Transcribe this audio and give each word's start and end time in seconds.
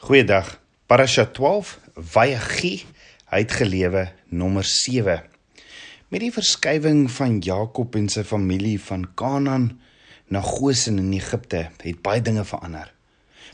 Goeiedag. 0.00 0.54
Parasha 0.88 1.26
12, 1.28 1.74
Vayachi, 1.92 2.70
hy 3.28 3.40
het 3.42 3.52
gelewe 3.52 4.06
nommer 4.32 4.64
7. 4.64 5.26
Met 6.08 6.24
die 6.24 6.30
verskywing 6.32 7.02
van 7.12 7.36
Jakob 7.44 7.98
en 8.00 8.06
sy 8.08 8.24
familie 8.24 8.78
van 8.80 9.04
Kanaan 9.12 9.66
na 10.32 10.40
Goshen 10.40 10.96
in 11.02 11.12
Egipte, 11.18 11.66
het 11.84 12.00
baie 12.00 12.24
dinge 12.24 12.46
verander. 12.48 12.88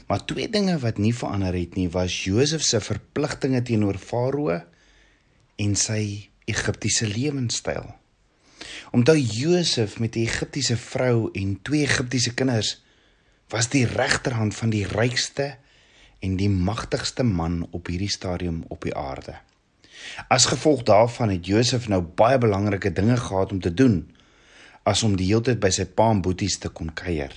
Maar 0.07 0.23
twee 0.23 0.47
dinge 0.47 0.79
wat 0.87 1.03
nie 1.03 1.11
verander 1.19 1.59
het 1.59 1.75
nie, 1.75 1.89
was 1.91 2.21
Josef 2.29 2.63
se 2.63 2.79
verpligtinge 2.93 3.65
teenoor 3.67 3.99
Farao 3.99 4.55
en 4.55 5.75
sy 5.75 6.31
Egiptiese 6.47 7.11
lewenstyl. 7.11 7.91
Omdat 8.95 9.35
Josef 9.35 9.99
met 9.99 10.15
'n 10.15 10.31
Egiptiese 10.31 10.79
vrou 10.79 11.29
en 11.35 11.59
twee 11.63 11.83
Egiptiese 11.83 12.35
kinders 12.35 12.77
was 13.51 13.69
die 13.69 13.87
regterhand 13.87 14.55
van 14.55 14.71
die 14.71 14.87
rykste 14.87 15.57
en 16.27 16.37
die 16.41 16.51
magtigste 16.51 17.23
man 17.23 17.63
op 17.71 17.87
hierdie 17.91 18.11
stadium 18.11 18.65
op 18.69 18.83
die 18.87 18.95
aarde. 18.97 19.37
As 20.33 20.49
gevolg 20.51 20.83
daarvan 20.87 21.33
het 21.35 21.47
Josef 21.47 21.89
nou 21.89 22.03
baie 22.03 22.39
belangrike 22.43 22.93
dinge 22.93 23.17
gehad 23.17 23.53
om 23.55 23.61
te 23.61 23.75
doen 23.75 24.03
as 24.87 25.03
om 25.03 25.17
die 25.19 25.27
hele 25.31 25.43
tyd 25.49 25.61
by 25.63 25.71
sy 25.75 25.87
pa 25.99 26.11
en 26.15 26.23
boeties 26.23 26.59
te 26.63 26.71
kon 26.71 26.93
kuier. 26.95 27.33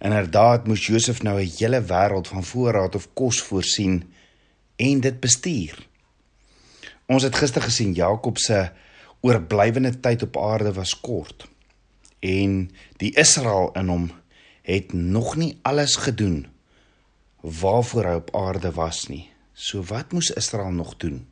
Inderdaad 0.00 0.68
moes 0.68 0.86
Josef 0.86 1.22
nou 1.22 1.36
'n 1.40 1.52
hele 1.58 1.80
wêreld 1.80 2.28
van 2.28 2.44
voorraad 2.44 2.94
of 2.94 3.08
kos 3.14 3.42
voorsien 3.42 4.02
en 4.76 5.00
dit 5.00 5.20
bestuur. 5.20 5.76
Ons 7.06 7.22
het 7.22 7.36
gister 7.36 7.62
gesien 7.62 7.92
Jakob 7.92 8.38
se 8.38 8.70
oorblywende 9.20 10.00
tyd 10.00 10.22
op 10.22 10.36
aarde 10.36 10.72
was 10.72 11.00
kort 11.00 11.48
en 12.20 12.70
die 12.96 13.12
Israel 13.16 13.70
in 13.72 13.88
hom 13.88 14.10
het 14.62 14.92
nog 14.92 15.36
nie 15.36 15.58
alles 15.62 15.96
gedoen 15.96 16.46
waarvoor 17.40 18.04
hy 18.04 18.14
op 18.20 18.32
aarde 18.36 18.72
was 18.76 19.06
nie. 19.08 19.26
So 19.54 19.82
wat 19.88 20.12
moes 20.12 20.30
Israel 20.30 20.72
nog 20.72 20.96
doen? 20.96 21.26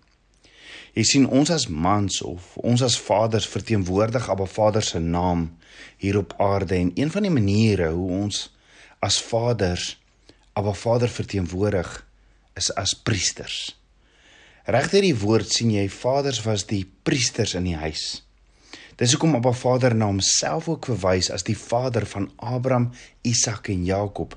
Jy 0.96 1.04
sien 1.04 1.26
ons 1.28 1.50
as 1.54 1.68
mans 1.68 2.20
of 2.26 2.56
ons 2.56 2.82
as 2.82 2.96
vaders 2.98 3.46
verteenwoordig 3.48 4.28
Abba 4.32 4.48
Vader 4.50 4.82
se 4.82 4.98
naam 4.98 5.50
hier 6.00 6.18
op 6.18 6.34
aarde 6.42 6.74
en 6.74 6.90
een 6.94 7.10
van 7.10 7.26
die 7.26 7.32
maniere 7.32 7.90
hoe 7.94 8.10
ons 8.24 8.48
as 9.04 9.20
vaders 9.22 9.92
Abba 10.58 10.72
Vader 10.74 11.08
verteenwoordig 11.12 11.90
is 12.58 12.72
as 12.74 12.96
priesters. 12.96 13.76
Regter 14.66 15.04
die 15.04 15.14
woord 15.16 15.52
sien 15.54 15.70
jy 15.70 15.86
vaders 15.92 16.42
was 16.44 16.66
die 16.66 16.82
priesters 17.06 17.54
in 17.54 17.68
die 17.68 17.78
huis. 17.78 18.24
Dis 18.98 19.14
hoekom 19.14 19.36
Abba 19.38 19.52
Vader 19.54 19.94
na 19.94 20.08
homself 20.10 20.66
ook 20.68 20.90
verwys 20.90 21.30
as 21.30 21.46
die 21.46 21.56
Vader 21.56 22.08
van 22.10 22.26
Abraham, 22.42 22.90
Isak 23.22 23.70
en 23.70 23.86
Jakob 23.86 24.34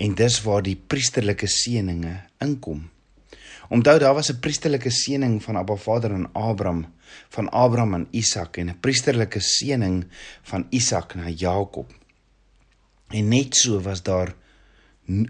en 0.00 0.14
dis 0.16 0.38
waar 0.46 0.64
die 0.64 0.76
priesterlike 0.76 1.48
seëninge 1.50 2.14
inkom. 2.44 2.86
Onthou 3.70 3.98
daar 4.02 4.14
was 4.14 4.30
'n 4.30 4.40
priesterlike 4.40 4.90
seëning 4.90 5.42
van 5.42 5.56
Abba 5.56 5.76
Vader 5.76 6.12
aan 6.12 6.32
Abraham, 6.32 6.86
van 7.28 7.48
Abraham 7.50 7.94
aan 7.94 8.08
Isak 8.10 8.56
en 8.56 8.68
'n 8.68 8.80
priesterlike 8.80 9.40
seëning 9.40 10.04
van 10.42 10.66
Isak 10.70 11.14
na 11.14 11.28
Jakob. 11.28 11.92
En 13.08 13.28
net 13.28 13.56
so 13.56 13.80
was 13.80 14.02
daar 14.02 14.34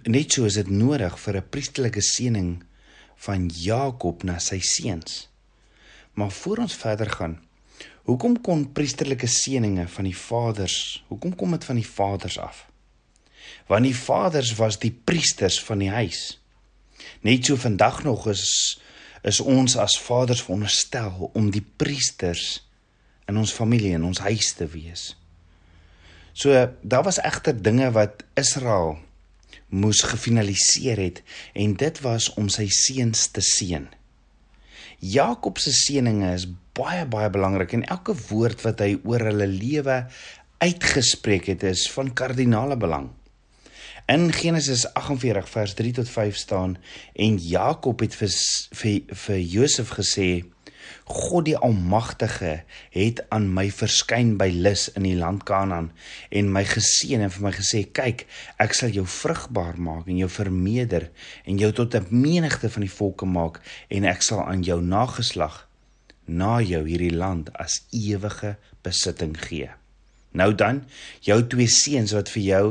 net 0.04 0.32
so 0.32 0.44
is 0.44 0.54
dit 0.54 0.70
nodig 0.70 1.18
vir 1.20 1.36
'n 1.36 1.48
priesterlike 1.50 2.00
seëning 2.00 2.62
van 3.16 3.48
Jakob 3.48 4.22
na 4.22 4.38
sy 4.38 4.60
seuns. 4.60 5.28
Maar 6.12 6.30
voor 6.30 6.56
ons 6.56 6.74
verder 6.74 7.10
gaan, 7.10 7.40
Hoekom 8.10 8.40
kon 8.40 8.64
priesterlike 8.72 9.28
seëninge 9.28 9.84
van 9.88 10.04
die 10.04 10.16
vaders, 10.16 11.04
hoekom 11.08 11.34
kom 11.36 11.50
dit 11.50 11.64
van 11.64 11.76
die 11.78 11.86
vaders 11.86 12.38
af? 12.38 12.69
Want 13.66 13.86
die 13.86 13.96
vaders 13.96 14.54
was 14.58 14.78
die 14.78 14.92
priesters 14.92 15.60
van 15.62 15.78
die 15.78 15.90
huis. 15.90 16.40
Net 17.20 17.46
so 17.46 17.56
vandag 17.56 18.02
nog 18.04 18.28
is 18.28 18.78
is 19.22 19.40
ons 19.40 19.74
as 19.76 19.98
vaders 20.00 20.40
veronderstel 20.40 21.30
om 21.36 21.50
die 21.52 21.64
priesters 21.76 22.62
in 23.28 23.36
ons 23.36 23.52
familie 23.52 23.92
en 23.94 24.06
ons 24.08 24.22
huis 24.24 24.54
te 24.56 24.64
wees. 24.72 25.10
So 26.32 26.56
daar 26.80 27.04
was 27.04 27.20
egter 27.20 27.52
dinge 27.52 27.90
wat 27.92 28.24
Israel 28.40 28.96
moes 29.68 30.00
gefinaliseer 30.08 30.98
het 30.98 31.22
en 31.52 31.76
dit 31.76 32.00
was 32.00 32.30
om 32.40 32.48
sy 32.48 32.66
seuns 32.72 33.28
te 33.34 33.44
seën. 33.44 33.86
Jakob 35.00 35.60
se 35.60 35.72
seëninge 35.72 36.32
is 36.36 36.48
baie 36.76 37.06
baie 37.08 37.30
belangrik 37.32 37.72
en 37.76 37.86
elke 37.88 38.16
woord 38.28 38.64
wat 38.66 38.82
hy 38.84 38.94
oor 39.04 39.28
hulle 39.30 39.48
lewe 39.48 40.02
uitgespreek 40.60 41.48
het 41.54 41.64
is 41.70 41.86
van 41.92 42.12
kardinale 42.12 42.76
belang. 42.76 43.08
In 44.06 44.32
Genesis 44.32 44.92
48 44.94 45.48
vers 45.48 45.74
3 45.74 45.92
tot 45.92 46.08
5 46.08 46.36
staan 46.36 46.78
en 47.12 47.36
Jakob 47.36 48.00
het 48.00 48.14
vir 48.14 48.32
vir, 48.72 49.00
vir 49.06 49.38
Josef 49.38 49.92
gesê 49.98 50.44
God 51.04 51.44
die 51.46 51.56
Almagtige 51.56 52.62
het 52.94 53.22
aan 53.28 53.48
my 53.54 53.66
verskyn 53.70 54.36
by 54.40 54.48
Lus 54.54 54.88
in 54.96 55.06
die 55.06 55.16
land 55.18 55.44
Kanaan 55.48 55.90
en 56.30 56.52
my 56.52 56.64
geseën 56.66 57.22
en 57.22 57.32
vir 57.34 57.46
my 57.46 57.52
gesê 57.54 57.82
kyk 58.00 58.26
ek 58.62 58.76
sal 58.78 58.94
jou 58.94 59.06
vrugbaar 59.06 59.78
maak 59.78 60.08
en 60.08 60.20
jou 60.22 60.30
vermeerder 60.30 61.10
en 61.44 61.58
jou 61.58 61.72
tot 61.72 61.94
'n 61.94 62.06
menigte 62.10 62.70
van 62.70 62.86
die 62.86 62.96
volke 62.98 63.26
maak 63.26 63.60
en 63.88 64.04
ek 64.04 64.22
sal 64.22 64.46
aan 64.46 64.62
jou 64.62 64.80
nageslag 64.82 65.66
na 66.26 66.60
jou 66.60 66.86
hierdie 66.86 67.14
land 67.14 67.50
as 67.58 67.82
ewige 67.90 68.56
besitting 68.82 69.36
gee. 69.38 69.70
Nou 70.32 70.54
dan 70.54 70.84
jou 71.20 71.46
twee 71.46 71.68
seuns 71.68 72.12
wat 72.12 72.28
vir 72.28 72.42
jou 72.42 72.66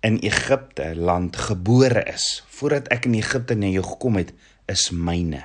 in 0.00 0.18
Egipte 0.24 0.94
land 0.96 1.36
gebore 1.36 2.02
is 2.08 2.44
voordat 2.48 2.88
ek 2.94 3.04
in 3.08 3.18
Egipte 3.18 3.56
na 3.56 3.68
jou 3.68 3.84
gekom 3.84 4.16
het 4.20 4.32
is 4.70 4.88
myne. 4.96 5.42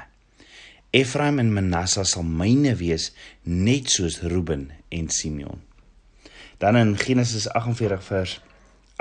Efraim 0.95 1.41
en 1.43 1.51
Manasse 1.51 2.05
sal 2.07 2.23
myne 2.23 2.75
wees 2.79 3.09
net 3.43 3.91
soos 3.91 4.21
Reuben 4.23 4.69
en 4.95 5.09
Simeon. 5.11 5.59
Dan 6.63 6.79
in 6.79 6.95
Genesis 6.97 7.49
48 7.51 8.03
vers 8.07 8.37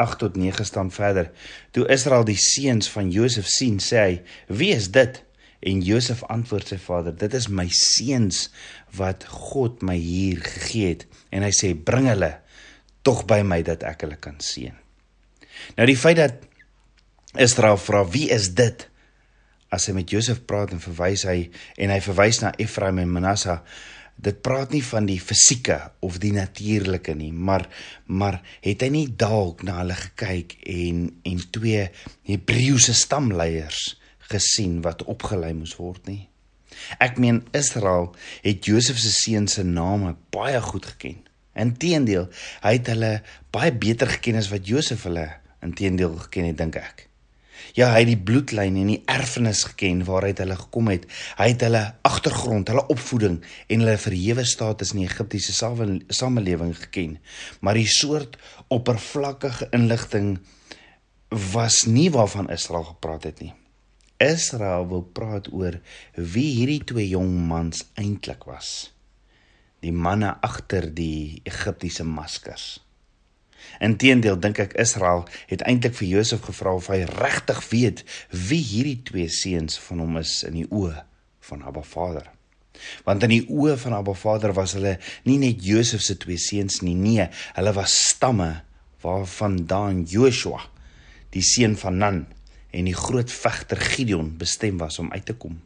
8 0.02 0.18
tot 0.18 0.36
9 0.36 0.66
staan 0.66 0.90
verder: 0.90 1.30
Toe 1.70 1.86
Israel 1.86 2.26
die 2.26 2.38
seuns 2.40 2.90
van 2.90 3.12
Josef 3.14 3.46
sien, 3.46 3.78
sê 3.78 4.02
hy: 4.02 4.14
"Wie 4.50 4.74
is 4.74 4.90
dit?" 4.90 5.22
En 5.62 5.80
Josef 5.80 6.24
antwoord 6.26 6.66
sy 6.66 6.78
vader: 6.82 7.14
"Dit 7.14 7.34
is 7.34 7.46
my 7.48 7.68
seuns 7.70 8.50
wat 8.98 9.24
God 9.30 9.82
my 9.82 9.96
hier 9.96 10.42
gegee 10.42 10.88
het." 10.88 11.06
En 11.30 11.46
hy 11.46 11.54
sê: 11.54 11.76
"Bring 11.78 12.10
hulle 12.10 12.40
tog 13.02 13.22
by 13.30 13.42
my 13.46 13.62
dat 13.62 13.86
ek 13.86 14.02
hulle 14.02 14.18
kan 14.18 14.40
seën." 14.42 14.83
Nou 15.76 15.86
die 15.88 15.98
feit 15.98 16.16
dat 16.16 16.34
Israel 17.34 17.78
vra: 17.78 18.04
"Wie 18.08 18.28
is 18.30 18.52
dit?" 18.54 18.88
as 19.74 19.88
hy 19.88 19.96
met 19.96 20.12
Josef 20.12 20.44
praat 20.48 20.74
en 20.74 20.82
verwys 20.82 21.24
hy 21.28 21.48
en 21.80 21.92
hy 21.92 22.00
verwys 22.04 22.40
na 22.42 22.52
Efraim 22.62 23.00
en 23.02 23.12
Manasse 23.16 23.58
dit 24.24 24.36
praat 24.46 24.70
nie 24.70 24.82
van 24.86 25.08
die 25.08 25.18
fisieke 25.18 25.78
of 26.06 26.20
die 26.22 26.32
natuurlike 26.36 27.16
nie 27.18 27.32
maar 27.34 27.66
maar 28.06 28.38
het 28.64 28.84
hy 28.86 28.90
nie 28.94 29.08
dalk 29.24 29.64
na 29.66 29.80
hulle 29.80 29.96
gekyk 29.98 30.56
en 30.70 31.08
en 31.26 31.42
twee 31.56 31.88
Hebreëse 32.28 32.94
stamleiers 32.94 33.82
gesien 34.30 34.80
wat 34.86 35.02
opgelei 35.10 35.52
moes 35.56 35.74
word 35.80 36.06
nie 36.10 36.22
ek 37.02 37.18
meen 37.22 37.42
Israel 37.56 38.12
het 38.46 38.70
Josef 38.70 39.00
se 39.02 39.10
seuns 39.14 39.58
se 39.58 39.66
name 39.66 40.14
baie 40.34 40.62
goed 40.62 40.86
geken 40.94 41.18
inteendeel 41.66 42.28
hy 42.62 42.76
het 42.78 42.92
hulle 42.94 43.16
baie 43.54 43.74
beter 43.74 44.14
geken 44.14 44.38
as 44.38 44.52
wat 44.54 44.70
Josef 44.70 45.08
hulle 45.08 45.26
inteendeel 45.64 46.16
geken 46.26 46.52
het 46.52 46.60
dink 46.60 46.78
ek 46.80 47.08
Ja, 47.74 47.88
hy 47.94 48.04
het 48.04 48.10
die 48.12 48.20
bloedlyn 48.20 48.76
en 48.78 48.90
die 48.92 49.00
erfenis 49.10 49.64
geken 49.66 50.04
waaruit 50.06 50.38
hulle 50.38 50.54
gekom 50.58 50.90
het. 50.92 51.08
Hy 51.40 51.48
het 51.54 51.64
hulle 51.64 51.82
agtergrond, 52.06 52.70
hulle 52.70 52.84
opvoeding 52.92 53.40
en 53.42 53.82
hulle 53.82 53.96
verhewe 53.98 54.44
status 54.46 54.92
in 54.94 55.00
die 55.02 55.08
Egiptiese 55.08 55.54
samelewing 56.14 56.74
geken. 56.84 57.16
Maar 57.64 57.80
die 57.80 57.90
soort 57.90 58.38
oppervlakkige 58.68 59.72
inligting 59.74 60.36
was 61.54 61.82
nie 61.90 62.10
waarvan 62.14 62.52
Israel 62.54 62.86
gepraat 62.92 63.26
het 63.26 63.42
nie. 63.42 63.54
Israel 64.22 64.86
wil 64.88 65.02
praat 65.02 65.50
oor 65.50 65.80
wie 66.14 66.50
hierdie 66.60 66.84
twee 66.86 67.08
jong 67.10 67.32
mans 67.48 67.88
eintlik 67.98 68.46
was. 68.46 68.94
Die 69.82 69.92
manne 69.92 70.36
agter 70.46 70.86
die 70.94 71.42
Egiptiese 71.42 72.06
maskers. 72.06 72.83
Inteendeel 73.82 74.38
dink 74.40 74.60
ek 74.62 74.76
Israel 74.80 75.24
het 75.50 75.64
eintlik 75.66 75.96
vir 75.98 76.08
Josef 76.18 76.44
gevra 76.46 76.74
of 76.78 76.90
hy 76.92 77.02
regtig 77.08 77.60
weet 77.70 78.04
wie 78.30 78.62
hierdie 78.62 79.00
twee 79.06 79.30
seuns 79.32 79.78
van 79.88 80.04
hom 80.04 80.20
is 80.20 80.42
in 80.46 80.60
die 80.60 80.68
oë 80.70 81.02
van 81.48 81.64
Abba 81.66 81.82
Vader. 81.82 82.30
Want 83.06 83.24
in 83.26 83.32
die 83.34 83.44
oë 83.48 83.76
van 83.80 83.96
Abba 83.98 84.14
Vader 84.18 84.54
was 84.56 84.74
hulle 84.78 84.96
nie 85.28 85.38
net 85.42 85.64
Josef 85.64 86.02
se 86.02 86.16
twee 86.20 86.40
seuns 86.40 86.80
nie, 86.82 86.96
nee, 86.98 87.28
hulle 87.56 87.74
was 87.76 87.96
stamme 88.10 88.50
waarvandaan 89.04 90.04
Joshua, 90.08 90.62
die 91.34 91.44
seun 91.44 91.76
van 91.76 92.00
Nun 92.00 92.24
en 92.74 92.88
die 92.88 92.96
groot 92.96 93.30
vegter 93.30 93.78
Gideon 93.78 94.32
bestem 94.38 94.80
was 94.82 94.98
om 94.98 95.12
uit 95.12 95.26
te 95.26 95.36
kom. 95.38 95.60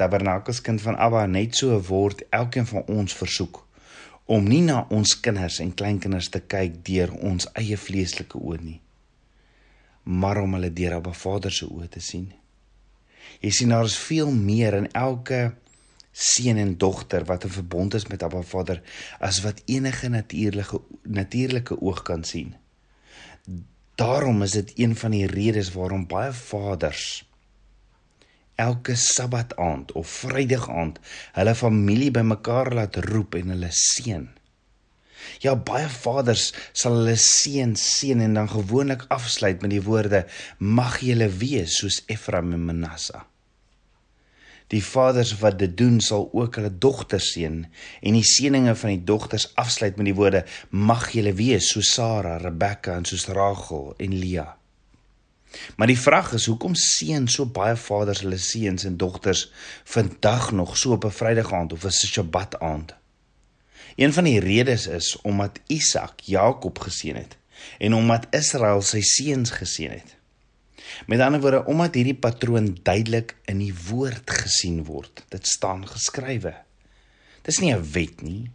Tabernakels 0.00 0.62
kind 0.64 0.80
van 0.80 0.96
Abba 0.96 1.26
net 1.26 1.58
so 1.58 1.76
word 1.90 2.22
elkeen 2.30 2.68
van 2.70 2.86
ons 2.88 3.16
versoek 3.16 3.64
om 4.30 4.46
nie 4.46 4.62
na 4.62 4.84
ons 4.94 5.16
kinders 5.20 5.58
en 5.62 5.72
kleinkinders 5.74 6.28
te 6.30 6.38
kyk 6.40 6.76
deur 6.86 7.10
ons 7.18 7.48
eie 7.58 7.76
vleeslike 7.76 8.38
oë 8.38 8.60
nie. 8.62 8.80
maar 10.02 10.40
om 10.40 10.54
hulle 10.56 10.72
deur 10.72 10.94
Abba 10.96 11.12
Vader 11.12 11.52
se 11.52 11.66
oë 11.68 11.86
te 11.92 12.00
sien. 12.00 12.30
Jy 13.44 13.50
sien 13.52 13.72
daar 13.72 13.84
is 13.86 13.98
veel 14.00 14.30
meer 14.32 14.74
in 14.78 14.88
elke 14.96 15.52
seun 16.10 16.58
en 16.58 16.72
dogter 16.80 17.26
wat 17.28 17.44
in 17.46 17.52
verbond 17.54 17.94
is 17.94 18.08
met 18.08 18.24
Abba 18.26 18.40
Vader 18.42 18.80
as 19.20 19.42
wat 19.44 19.60
enige 19.66 20.08
natuurlike 20.08 20.80
natuurlike 21.02 21.78
oog 21.80 22.02
kan 22.02 22.24
sien. 22.24 22.54
Daarom 24.00 24.42
is 24.42 24.56
dit 24.56 24.72
een 24.80 24.96
van 24.96 25.14
die 25.14 25.26
redes 25.26 25.72
waarom 25.76 26.08
baie 26.08 26.32
vaders 26.32 27.22
elke 28.60 28.96
Sabbat 28.96 29.56
aand 29.56 29.92
of 29.98 30.10
Vrydag 30.20 30.68
aand 30.68 31.00
hulle 31.38 31.54
familie 31.56 32.12
bymekaar 32.14 32.74
laat 32.76 33.00
roep 33.08 33.38
en 33.40 33.54
hulle 33.54 33.72
seën. 33.74 34.28
Ja 35.44 35.54
baie 35.56 35.88
vaders 35.88 36.50
sal 36.72 37.00
hulle 37.00 37.16
seën 37.20 37.74
seën 37.78 38.20
en 38.26 38.36
dan 38.38 38.52
gewoonlik 38.52 39.06
afsluit 39.16 39.62
met 39.64 39.72
die 39.72 39.82
woorde 39.88 40.24
mag 40.58 41.00
julle 41.04 41.28
wees 41.42 41.80
soos 41.80 42.02
Efraim 42.12 42.52
en 42.56 42.64
Manasseh. 42.68 43.24
Die 44.70 44.82
vaders 44.86 45.32
wat 45.40 45.58
dit 45.58 45.72
doen 45.76 45.98
sal 46.04 46.28
ook 46.30 46.60
hulle 46.60 46.70
dogters 46.70 47.32
seën 47.34 47.64
en 47.64 48.18
die 48.20 48.26
seëninge 48.26 48.76
van 48.82 48.94
die 48.94 49.04
dogters 49.04 49.48
afsluit 49.58 49.98
met 49.98 50.12
die 50.12 50.16
woorde 50.18 50.44
mag 50.70 51.08
julle 51.16 51.34
wees 51.34 51.72
soos 51.74 51.90
Sara, 51.96 52.36
Rebekka 52.38 53.00
en 53.00 53.08
soos 53.08 53.26
Rachel 53.34 53.94
en 53.98 54.18
Lea. 54.20 54.46
Maar 55.76 55.86
die 55.86 55.98
vraag 55.98 56.32
is 56.32 56.46
hoekom 56.46 56.74
seën 56.74 57.28
so 57.28 57.46
baie 57.46 57.76
vaders 57.76 58.20
hulle 58.20 58.38
seuns 58.38 58.84
en 58.84 58.96
dogters 58.96 59.50
vandag 59.84 60.52
nog 60.52 60.76
so 60.76 60.92
op 60.92 61.04
'n 61.04 61.10
Vrydag 61.10 61.52
aand 61.52 61.72
of 61.72 61.84
'n 61.84 61.90
Sabbat 61.90 62.60
aand? 62.60 62.94
Een 63.96 64.12
van 64.12 64.24
die 64.24 64.40
redes 64.40 64.86
is 64.86 65.18
omdat 65.22 65.60
Isak 65.66 66.20
Jakob 66.20 66.78
geseën 66.78 67.16
het 67.16 67.36
en 67.78 67.94
omdat 67.94 68.26
Israel 68.30 68.82
sy 68.82 69.00
seuns 69.00 69.50
geseën 69.50 69.90
het. 69.90 70.16
Met 71.06 71.20
ander 71.20 71.40
woorde, 71.40 71.64
omdat 71.64 71.94
hierdie 71.94 72.14
patroon 72.14 72.78
duidelik 72.82 73.36
in 73.44 73.58
die 73.58 73.74
woord 73.88 74.30
gesien 74.30 74.84
word. 74.84 75.24
Dit 75.28 75.46
staan 75.46 75.88
geskrywe. 75.88 76.54
Dis 77.42 77.58
nie 77.58 77.74
'n 77.74 77.90
wet 77.92 78.22
nie. 78.22 78.50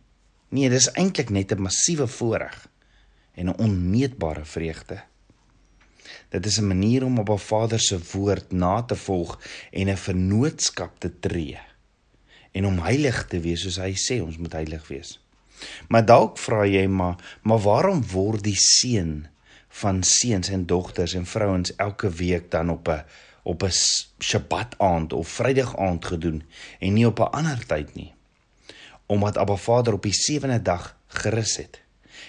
Nee, 0.49 0.69
dis 0.69 0.91
eintlik 0.91 1.29
net 1.29 1.51
'n 1.51 1.61
massiewe 1.61 2.07
voorreg 2.07 2.67
en 3.33 3.49
'n 3.49 3.57
onmeetbare 3.57 4.45
vreugde. 4.45 5.03
Dit 6.35 6.45
is 6.45 6.59
'n 6.59 6.67
manier 6.67 7.05
om 7.05 7.17
op 7.17 7.29
'n 7.29 7.37
Vader 7.37 7.79
se 7.79 7.99
woord 8.11 8.51
na 8.51 8.81
te 8.81 8.95
volg 8.95 9.39
en 9.71 9.87
'n 9.87 9.97
vennootskap 9.97 10.99
te 10.99 11.19
tree 11.19 11.59
en 12.51 12.65
om 12.65 12.79
heilig 12.79 13.27
te 13.27 13.39
wees 13.39 13.61
soos 13.61 13.77
hy 13.77 13.93
sê 13.95 14.21
ons 14.21 14.37
moet 14.37 14.51
heilig 14.51 14.87
wees. 14.87 15.19
Maar 15.87 16.05
dalk 16.05 16.37
vra 16.37 16.65
jy 16.65 16.87
maar, 16.87 17.15
maar 17.41 17.59
waarom 17.59 18.07
word 18.07 18.43
die 18.43 18.57
seën 18.57 19.27
van 19.67 20.03
seuns 20.03 20.49
en 20.49 20.65
dogters 20.65 21.13
en 21.13 21.25
vrouens 21.25 21.75
elke 21.75 22.09
week 22.09 22.51
dan 22.51 22.69
op 22.69 22.87
'n 22.87 23.03
op 23.43 23.63
'n 23.63 23.71
Sabbat 24.19 24.75
aand 24.77 25.13
of 25.13 25.27
Vrydag 25.27 25.77
aand 25.77 26.05
gedoen 26.05 26.43
en 26.79 26.93
nie 26.93 27.07
op 27.07 27.19
'n 27.19 27.31
ander 27.31 27.65
tyd 27.65 27.95
nie? 27.95 28.13
Omdat 29.05 29.37
Abba 29.37 29.55
Vader 29.55 29.93
op 29.93 30.03
die 30.03 30.13
sewende 30.13 30.61
dag 30.61 30.97
gerus 31.07 31.55
het 31.57 31.81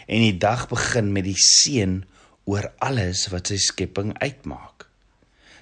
en 0.06 0.20
die 0.20 0.38
dag 0.38 0.68
begin 0.68 1.12
met 1.12 1.24
die 1.24 1.38
seën 1.38 2.04
oor 2.46 2.70
alles 2.78 3.26
wat 3.32 3.50
sy 3.50 3.58
skepping 3.60 4.14
uitmaak. 4.22 4.86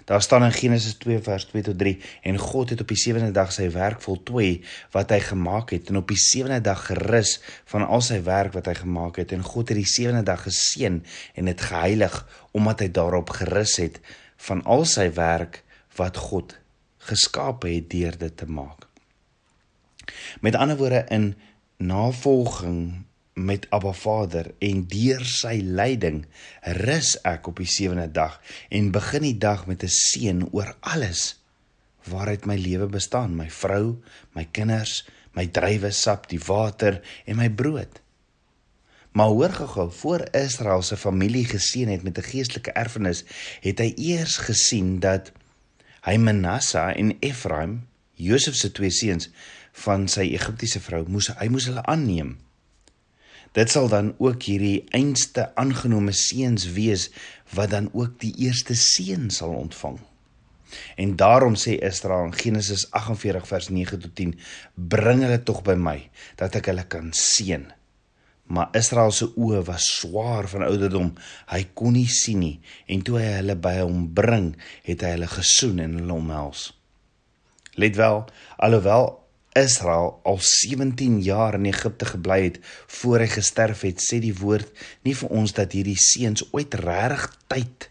Daar 0.05 0.23
staan 0.23 0.45
in 0.45 0.53
Genesis 0.53 0.99
2 1.01 1.23
vers 1.25 1.45
2 1.49 1.63
tot 1.63 1.79
3 1.79 2.01
en 2.29 2.39
God 2.39 2.71
het 2.71 2.81
op 2.81 2.91
die 2.93 2.99
sewende 3.01 3.33
dag 3.33 3.53
sy 3.57 3.71
werk 3.73 4.03
voltooi 4.05 4.61
wat 4.93 5.15
hy 5.15 5.21
gemaak 5.25 5.73
het 5.73 5.89
en 5.89 6.03
op 6.03 6.13
die 6.13 6.21
sewende 6.21 6.61
dag 6.61 6.83
gerus 6.91 7.39
van 7.73 7.87
al 7.87 8.05
sy 8.05 8.19
werk 8.27 8.53
wat 8.53 8.69
hy 8.69 8.75
gemaak 8.83 9.23
het 9.23 9.33
en 9.33 9.47
God 9.47 9.73
het 9.73 9.81
die 9.81 9.89
sewende 9.89 10.27
dag 10.29 10.45
geseën 10.45 11.01
en 11.35 11.49
dit 11.49 11.65
geheilig 11.71 12.19
omdat 12.53 12.85
hy 12.85 12.91
daarop 13.01 13.33
gerus 13.33 13.79
het 13.81 13.97
van 14.45 14.61
al 14.69 14.85
sy 14.85 15.09
werk 15.17 15.63
wat 15.97 16.21
God 16.21 16.53
geskaap 17.09 17.65
het 17.65 17.89
deur 17.93 18.19
dit 18.21 18.37
te 18.37 18.47
maak. 18.49 18.85
Met 20.45 20.57
ander 20.61 20.77
woorde 20.77 21.07
in 21.09 21.33
navolging 21.81 23.07
met 23.35 23.67
Abba 23.71 23.93
Vader 23.93 24.53
en 24.59 24.85
deur 24.87 25.25
sy 25.27 25.59
leiding 25.63 26.23
rus 26.63 27.17
ek 27.27 27.49
op 27.51 27.59
die 27.59 27.71
sewende 27.71 28.07
dag 28.15 28.37
en 28.71 28.93
begin 28.95 29.27
die 29.27 29.39
dag 29.39 29.67
met 29.67 29.83
'n 29.83 29.91
seën 29.91 30.45
oor 30.53 30.77
alles 30.81 31.43
waaruit 32.05 32.47
my 32.47 32.57
lewe 32.57 32.87
bestaan, 32.87 33.37
my 33.37 33.51
vrou, 33.51 34.03
my 34.33 34.45
kinders, 34.45 35.09
my 35.33 35.47
druiwesap, 35.47 36.29
die 36.29 36.41
water 36.47 37.01
en 37.25 37.37
my 37.37 37.51
brood. 37.51 38.01
Maar 39.13 39.27
hoor 39.27 39.51
gou, 39.51 39.91
voor 39.93 40.29
Israel 40.33 40.83
se 40.83 40.97
familie 40.97 41.45
geseën 41.45 41.89
het 41.89 42.03
met 42.03 42.19
'n 42.19 42.23
geestelike 42.23 42.73
erfenis, 42.73 43.25
het 43.61 43.79
hy 43.79 43.93
eers 43.97 44.37
gesien 44.37 45.01
dat 45.01 45.33
hy 46.01 46.17
Manasse 46.17 46.79
en 46.79 47.17
Efraim, 47.21 47.87
Josef 48.15 48.55
se 48.55 48.73
twee 48.73 48.91
seuns 48.91 49.31
van 49.73 50.09
sy 50.09 50.21
Egiptiese 50.21 50.81
vrou, 50.81 51.05
moes 51.09 51.27
hy 51.27 51.49
moes 51.49 51.65
hulle 51.67 51.83
aanneem 51.83 52.44
Dit 53.55 53.71
sal 53.71 53.87
dan 53.89 54.15
ook 54.19 54.43
hierdie 54.43 54.83
einste 54.91 55.47
aangenome 55.55 56.13
seuns 56.13 56.67
wees 56.75 57.07
wat 57.55 57.71
dan 57.71 57.87
ook 57.93 58.19
die 58.19 58.35
eerste 58.43 58.75
seun 58.75 59.31
sal 59.31 59.55
ontvang. 59.55 60.01
En 60.99 61.15
daarom 61.17 61.55
sê 61.55 61.77
Israel 61.79 62.25
in 62.25 62.35
Genesis 62.35 62.89
48 62.91 63.47
vers 63.47 63.69
9 63.69 63.99
tot 63.99 64.15
10: 64.15 64.35
"Bring 64.75 65.23
hulle 65.23 65.43
tog 65.43 65.63
by 65.63 65.79
my 65.79 66.11
dat 66.37 66.55
ek 66.59 66.67
hulle 66.73 66.87
kan 66.87 67.13
seën." 67.13 67.71
Maar 68.45 68.69
Israel 68.77 69.11
se 69.11 69.31
oë 69.39 69.63
was 69.65 69.87
swaar 70.01 70.49
van 70.49 70.67
ouderdom. 70.67 71.15
Hy 71.47 71.63
kon 71.75 71.93
nie 71.93 72.09
sien 72.11 72.39
nie 72.39 72.61
en 72.87 73.03
toe 73.03 73.19
hy 73.19 73.37
hulle 73.39 73.57
by 73.57 73.79
hom 73.81 74.09
bring, 74.13 74.57
het 74.83 75.01
hy 75.01 75.15
hulle 75.15 75.31
gesoen 75.31 75.79
en 75.79 75.95
hulle 75.99 76.13
omhels. 76.13 76.73
Let 77.75 77.97
wel, 77.97 78.25
alhoewel 78.59 79.24
Israel 79.55 80.21
al 80.25 80.39
17 80.41 81.23
jaar 81.23 81.55
in 81.55 81.65
Egipte 81.65 82.05
gebly 82.05 82.43
het 82.43 82.59
voor 82.87 83.19
hy 83.23 83.27
gesterf 83.27 83.81
het, 83.87 84.03
sê 84.03 84.19
die 84.19 84.35
woord 84.35 84.71
nie 85.03 85.15
vir 85.15 85.31
ons 85.31 85.55
dat 85.55 85.73
hierdie 85.73 85.99
seuns 85.99 86.43
ooit 86.53 86.75
regtig 86.75 87.31
tyd 87.47 87.91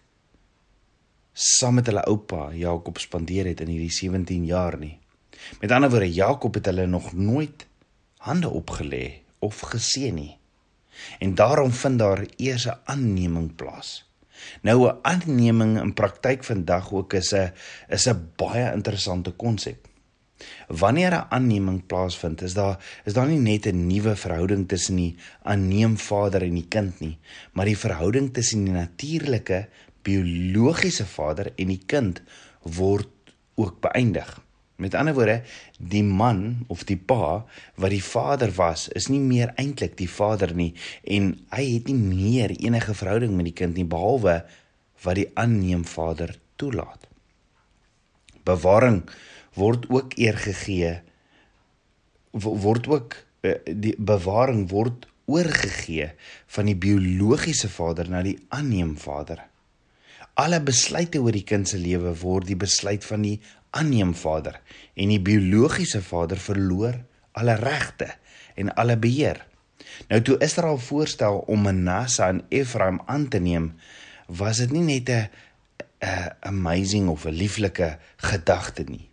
saam 1.34 1.80
met 1.80 1.90
hulle 1.90 2.04
oupa 2.06 2.52
Jakob 2.54 3.00
spandeer 3.02 3.50
het 3.50 3.62
in 3.66 3.72
hierdie 3.74 3.92
17 3.92 4.46
jaar 4.46 4.78
nie. 4.78 5.00
Met 5.62 5.72
ander 5.74 5.90
woorde, 5.90 6.12
Jakob 6.14 6.54
het 6.54 6.70
hulle 6.70 6.86
nog 6.88 7.14
nooit 7.14 7.66
hande 8.24 8.50
opgelê 8.50 9.24
of 9.40 9.60
geseën 9.74 10.14
nie. 10.16 10.38
En 11.20 11.34
daarom 11.36 11.72
vind 11.72 12.00
daar 12.00 12.26
eers 12.38 12.68
'n 12.68 12.80
aanneming 12.86 13.56
plaas. 13.56 14.06
Nou 14.62 14.88
'n 14.88 14.98
aanneming 15.02 15.82
in 15.82 15.94
praktyk 15.94 16.44
vandag 16.44 16.94
ook 16.94 17.14
is 17.14 17.34
'n 17.34 17.52
is 17.90 18.08
'n 18.08 18.32
baie 18.36 18.74
interessante 18.74 19.32
konsep. 19.32 19.88
Wanneer 20.68 21.14
'n 21.14 21.26
aanneming 21.30 21.86
plaasvind, 21.86 22.42
is 22.42 22.54
daar 22.54 22.78
is 23.06 23.14
daar 23.14 23.28
nie 23.28 23.40
net 23.40 23.66
'n 23.68 23.88
nuwe 23.88 24.16
verhouding 24.16 24.68
tussen 24.68 24.96
die 24.96 25.16
aanneemvader 25.44 26.42
en 26.42 26.54
die 26.54 26.68
kind 26.68 27.00
nie, 27.00 27.18
maar 27.54 27.66
die 27.66 27.78
verhouding 27.78 28.34
tussen 28.34 28.66
die 28.66 28.74
natuurlike 28.74 29.68
biologiese 30.02 31.06
vader 31.06 31.52
en 31.56 31.68
die 31.68 31.84
kind 31.86 32.22
word 32.62 33.10
ook 33.56 33.80
beëindig. 33.80 34.42
Met 34.76 34.96
ander 34.96 35.14
woorde, 35.14 35.42
die 35.78 36.04
man 36.04 36.66
of 36.68 36.84
die 36.84 36.98
pa 36.98 37.46
wat 37.76 37.94
die 37.94 38.04
vader 38.04 38.52
was, 38.58 38.88
is 38.98 39.08
nie 39.08 39.22
meer 39.22 39.54
eintlik 39.56 39.98
die 39.98 40.10
vader 40.10 40.56
nie 40.56 40.74
en 41.04 41.36
hy 41.54 41.66
het 41.76 41.88
nie 41.88 42.00
meer 42.00 42.56
enige 42.58 42.96
verhouding 42.98 43.36
met 43.38 43.52
die 43.52 43.58
kind 43.62 43.78
nie 43.78 43.88
behalwe 43.88 44.42
wat 45.04 45.20
die 45.20 45.30
aanneemvader 45.40 46.36
toelaat. 46.56 47.08
Bewaring 48.44 49.04
word 49.54 49.90
ook 49.90 50.18
eer 50.18 50.38
gegee 50.38 51.02
word 52.34 52.88
ook 52.90 53.16
eh, 53.46 53.60
die 53.66 53.94
bewaring 53.98 54.70
word 54.72 55.06
oorgegee 55.30 56.10
van 56.56 56.68
die 56.68 56.76
biologiese 56.76 57.70
vader 57.70 58.10
na 58.10 58.24
die 58.26 58.38
aanneemvader. 58.50 59.40
Alle 60.34 60.60
besluite 60.66 61.22
oor 61.22 61.36
die 61.36 61.46
kind 61.46 61.70
se 61.70 61.78
lewe 61.78 62.16
word 62.24 62.50
die 62.50 62.58
besluit 62.60 63.06
van 63.06 63.22
die 63.24 63.38
aanneemvader 63.78 64.60
en 64.98 65.14
die 65.14 65.22
biologiese 65.22 66.02
vader 66.02 66.42
verloor 66.42 66.98
alle 67.38 67.56
regte 67.62 68.10
en 68.58 68.74
alle 68.78 68.98
beheer. 68.98 69.40
Nou 70.10 70.20
toe 70.26 70.38
Israel 70.42 70.78
voorstel 70.82 71.40
om 71.50 71.66
Manasse 71.66 72.26
en 72.26 72.44
Ephraim 72.50 73.02
aan 73.06 73.28
te 73.30 73.40
neem, 73.40 73.74
was 74.28 74.62
dit 74.62 74.72
nie 74.72 74.84
net 74.84 75.10
'n 75.10 75.30
amazing 76.42 77.10
of 77.10 77.26
'n 77.26 77.32
lieflike 77.34 77.98
gedagte 78.18 78.84
nie. 78.84 79.13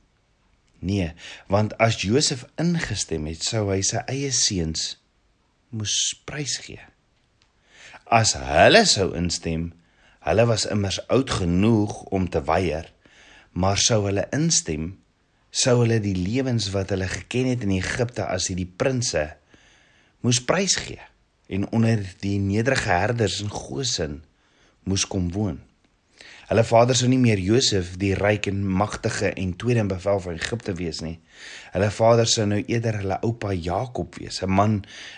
Nee, 0.80 1.10
want 1.52 1.74
as 1.82 2.00
Josef 2.00 2.46
ingestem 2.60 3.28
het, 3.28 3.44
sou 3.44 3.68
hy 3.68 3.82
sy 3.84 4.00
eie 4.08 4.30
seuns 4.32 4.94
moes 5.70 5.96
prys 6.26 6.56
gee. 6.64 6.80
As 8.10 8.32
hulle 8.38 8.82
sou 8.88 9.10
instem, 9.18 9.70
hulle 10.24 10.46
was 10.48 10.66
immers 10.72 10.98
oud 11.12 11.30
genoeg 11.40 11.92
om 12.10 12.26
te 12.32 12.42
weier, 12.48 12.88
maar 13.52 13.78
sou 13.80 14.02
hulle 14.08 14.24
instem, 14.36 14.96
sou 15.50 15.80
hulle 15.82 16.00
die 16.02 16.16
lewens 16.16 16.70
wat 16.74 16.92
hulle 16.94 17.08
geken 17.10 17.52
het 17.52 17.64
in 17.66 17.76
Egipte 17.76 18.26
as 18.30 18.48
hierdie 18.50 18.68
prinses 18.68 19.36
moes 20.20 20.40
prys 20.44 20.76
gee 20.76 21.00
en 21.50 21.64
onder 21.74 22.02
die 22.22 22.38
nederige 22.38 22.92
herders 22.92 23.40
in 23.42 23.50
Goshen 23.50 24.20
moes 24.84 25.06
kom 25.08 25.30
woon. 25.32 25.58
Hulle 26.50 26.64
vader 26.66 26.96
sou 26.98 27.06
nie 27.06 27.20
meer 27.22 27.38
Josef, 27.38 27.92
die 28.02 28.10
ryk 28.18 28.48
en 28.50 28.64
magtige 28.66 29.28
en 29.38 29.52
tweede 29.54 29.84
in 29.84 29.90
bevel 29.90 30.18
van 30.24 30.34
Egipte 30.34 30.72
wees 30.74 30.98
nie. 31.04 31.20
Hulle 31.70 31.90
vader 31.94 32.26
sou 32.26 32.42
nou 32.50 32.58
eerder 32.58 32.96
hulle 32.98 33.18
oupa 33.22 33.52
Jakob 33.54 34.16
wees, 34.18 34.40
'n 34.42 34.50
man, 34.50 34.72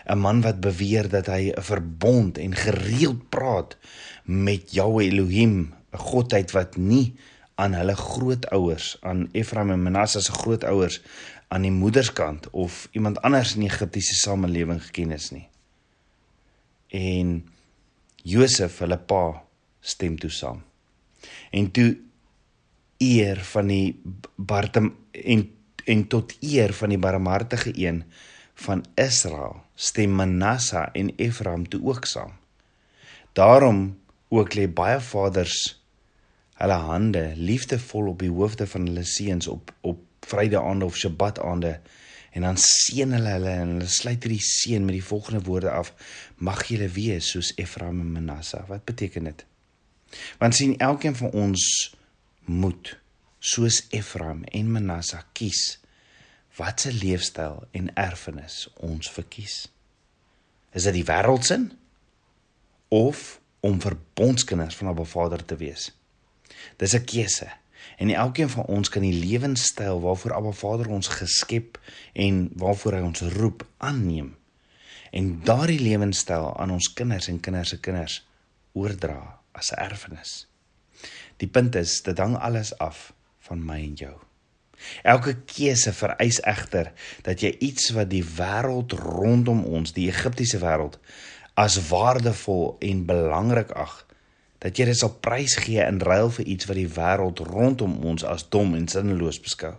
'n 0.04 0.18
man 0.18 0.42
wat 0.44 0.60
beweer 0.60 1.08
dat 1.08 1.30
hy 1.32 1.48
'n 1.48 1.62
verbond 1.62 2.36
en 2.38 2.54
gereeld 2.54 3.30
praat 3.30 3.78
met 4.24 4.72
Jahwe 4.76 5.04
Elohim, 5.04 5.72
'n 5.72 5.98
godheid 5.98 6.52
wat 6.52 6.76
nie 6.76 7.14
aan 7.54 7.74
hulle 7.74 7.96
grootouers, 7.96 8.96
aan 9.00 9.28
Efraim 9.32 9.70
en 9.70 9.82
Manasse 9.82 10.20
se 10.20 10.32
grootouers 10.32 11.00
aan 11.48 11.62
die 11.62 11.70
moederskant 11.70 12.50
of 12.50 12.88
iemand 12.92 13.22
anders 13.22 13.54
in 13.54 13.60
die 13.60 13.70
Egiptiese 13.70 14.14
samelewing 14.14 14.82
geken 14.82 15.10
is 15.10 15.30
nie. 15.30 15.48
En 16.88 17.48
Josef, 18.22 18.78
hulle 18.78 18.98
pa, 18.98 19.42
stem 19.80 20.18
toe 20.18 20.30
saam. 20.30 20.62
En 21.52 21.70
toe 21.70 21.90
eer 23.02 23.42
van 23.52 23.68
die 23.72 24.00
Bartem 24.36 24.92
en 25.12 25.48
en 25.84 26.06
tot 26.06 26.36
eer 26.40 26.70
van 26.78 26.92
die 26.94 26.98
barmhartige 26.98 27.72
een 27.74 28.04
van 28.54 28.84
Israel 28.94 29.56
stem 29.74 30.14
Manasse 30.14 30.88
en 30.92 31.10
Efraim 31.16 31.68
toe 31.68 31.80
ook 31.84 32.04
saam. 32.06 32.32
Daarom 33.32 33.98
ook 34.28 34.54
lê 34.54 34.68
baie 34.68 35.00
vaders 35.00 35.56
hulle 36.60 36.78
hande 36.86 37.32
liefdevol 37.36 38.12
op 38.12 38.22
die 38.22 38.30
hoofde 38.30 38.66
van 38.66 38.86
hulle 38.86 39.04
seuns 39.04 39.48
op 39.50 39.74
op 39.80 40.00
Vrydaande 40.22 40.84
of 40.84 40.96
Sabbatande 40.96 41.80
en 42.32 42.46
dan 42.46 42.56
seën 42.56 43.12
hulle 43.12 43.32
hulle 43.34 43.54
en 43.64 43.74
hulle 43.74 43.88
sluit 43.90 44.22
hierdie 44.22 44.44
seën 44.46 44.84
met 44.84 44.94
die 44.94 45.04
volgende 45.04 45.42
woorde 45.44 45.70
af: 45.70 45.92
Mag 46.36 46.62
julle 46.70 46.88
wees 46.88 47.32
soos 47.34 47.52
Efraim 47.56 48.00
en 48.00 48.12
Manasse. 48.12 48.62
Wat 48.68 48.84
beteken 48.84 49.24
dit? 49.24 49.44
Want 50.38 50.54
sien 50.54 50.76
elkeen 50.78 51.16
van 51.16 51.30
ons 51.30 51.94
moet 52.44 52.98
soos 53.38 53.86
Efraim 53.90 54.44
en 54.44 54.72
Manasse 54.72 55.18
kies 55.32 55.78
watse 56.56 56.92
leefstyl 56.92 57.62
en 57.70 57.94
erfenis 57.94 58.66
ons 58.84 59.10
verkies. 59.10 59.68
Is 60.72 60.84
dit 60.88 61.00
die 61.00 61.06
wêreldsin 61.08 61.70
of 62.92 63.40
om 63.64 63.80
verbondskinders 63.80 64.76
van 64.76 64.92
'n 64.92 65.04
Vader 65.06 65.44
te 65.44 65.56
wees? 65.56 65.92
Dis 66.76 66.94
'n 66.94 67.04
keuse. 67.04 67.48
En 67.96 68.10
elkeen 68.10 68.48
van 68.48 68.64
ons 68.64 68.88
kan 68.88 69.02
die 69.02 69.24
lewenstyl 69.24 70.00
waarvoor 70.00 70.34
Abba 70.34 70.50
Vader 70.50 70.88
ons 70.88 71.08
geskep 71.08 71.80
en 72.12 72.50
waarvoor 72.54 72.92
hy 72.92 73.00
ons 73.00 73.20
roep 73.20 73.66
aanneem 73.76 74.36
en 75.10 75.40
daardie 75.44 75.80
lewenstyl 75.80 76.56
aan 76.56 76.70
ons 76.70 76.92
kinders 76.92 77.28
en 77.28 77.40
kinders 77.40 77.68
se 77.68 77.80
kinders 77.80 78.28
oordra 78.72 79.41
as 79.52 79.72
'n 79.72 79.80
erfenis. 79.80 80.48
Die 81.36 81.48
punt 81.48 81.74
is, 81.74 82.02
dit 82.02 82.18
hang 82.18 82.36
alles 82.36 82.78
af 82.78 83.12
van 83.38 83.64
my 83.64 83.78
en 83.82 83.94
jou. 83.94 84.16
Elke 85.02 85.34
keuse 85.46 85.92
vereis 85.92 86.40
egter 86.40 86.92
dat 87.22 87.40
jy 87.40 87.56
iets 87.58 87.90
wat 87.90 88.10
die 88.10 88.24
wêreld 88.24 88.92
rondom 88.98 89.64
ons, 89.64 89.92
die 89.92 90.08
Egiptiese 90.10 90.58
wêreld, 90.58 90.98
as 91.54 91.78
waardevol 91.88 92.76
en 92.80 93.04
belangrik 93.06 93.70
ag, 93.70 94.06
dat 94.62 94.78
jy 94.78 94.86
dit 94.92 94.98
sal 94.98 95.14
prysgee 95.24 95.82
in 95.82 96.00
ruil 96.00 96.30
vir 96.30 96.46
iets 96.46 96.68
wat 96.70 96.78
die 96.78 96.88
wêreld 96.88 97.42
rondom 97.46 97.98
ons 98.06 98.24
as 98.24 98.46
dom 98.48 98.76
en 98.78 98.86
sinneloos 98.88 99.40
beskou. 99.42 99.74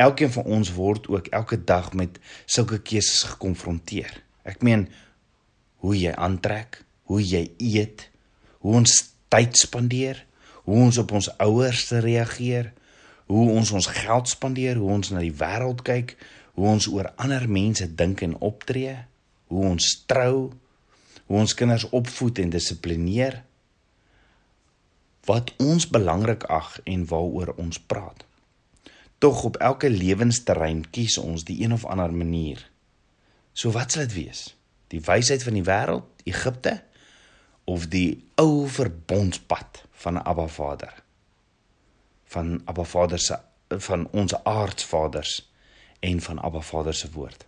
Elkeen 0.00 0.32
van 0.34 0.44
ons 0.58 0.72
word 0.74 1.06
ook 1.08 1.30
elke 1.36 1.58
dag 1.64 1.92
met 1.94 2.18
sulke 2.46 2.80
keuses 2.82 3.22
gekonfronteer. 3.34 4.10
Ek 4.42 4.64
meen 4.66 4.88
hoe 5.84 5.94
jy 5.96 6.12
aantrek, 6.16 6.82
hoe 7.10 7.20
jy 7.22 7.44
eet, 7.58 8.09
hoe 8.60 8.74
ons 8.80 8.96
tyd 9.32 9.56
spandeer, 9.56 10.24
hoe 10.66 10.84
ons 10.86 10.98
op 11.00 11.12
ons 11.16 11.30
ouers 11.40 11.84
reageer, 12.04 12.72
hoe 13.30 13.46
ons 13.54 13.70
ons 13.72 13.86
geld 13.86 14.28
spandeer, 14.28 14.80
hoe 14.80 14.90
ons 14.90 15.12
na 15.14 15.22
die 15.22 15.34
wêreld 15.34 15.84
kyk, 15.86 16.16
hoe 16.58 16.66
ons 16.68 16.88
oor 16.90 17.12
ander 17.22 17.46
mense 17.48 17.86
dink 17.96 18.24
en 18.26 18.36
optree, 18.44 18.96
hoe 19.50 19.62
ons 19.72 19.86
trou, 20.10 20.50
hoe 21.30 21.38
ons 21.38 21.54
kinders 21.54 21.86
opvoed 21.94 22.42
en 22.42 22.52
dissiplineer, 22.52 23.40
wat 25.28 25.52
ons 25.62 25.86
belangrik 25.88 26.44
ag 26.50 26.74
en 26.90 27.06
waaroor 27.06 27.54
ons 27.60 27.78
praat. 27.78 28.24
Tog 29.20 29.44
op 29.50 29.58
elke 29.60 29.90
lewensterrein 29.92 30.82
kies 30.90 31.18
ons 31.20 31.44
die 31.46 31.60
een 31.62 31.72
of 31.76 31.84
ander 31.84 32.12
manier. 32.12 32.62
So 33.52 33.70
wat 33.76 33.92
sal 33.92 34.08
dit 34.08 34.16
wees? 34.16 34.46
Die 34.90 35.02
wysheid 35.04 35.44
van 35.46 35.58
die 35.58 35.66
wêreld, 35.66 36.06
Egipte, 36.24 36.80
of 37.70 37.86
die 37.92 38.18
ou 38.40 38.66
verbondspad 38.68 39.84
van 40.02 40.18
Abba 40.22 40.48
Vader 40.50 40.96
van 42.30 42.60
Abba 42.64 42.84
Vader 42.86 43.18
se 43.18 43.38
van 43.68 44.08
ons 44.10 44.34
aardsvaders 44.44 45.52
en 46.00 46.20
van 46.20 46.40
Abba 46.40 46.60
Vader 46.60 46.94
se 46.94 47.10
woord. 47.14 47.46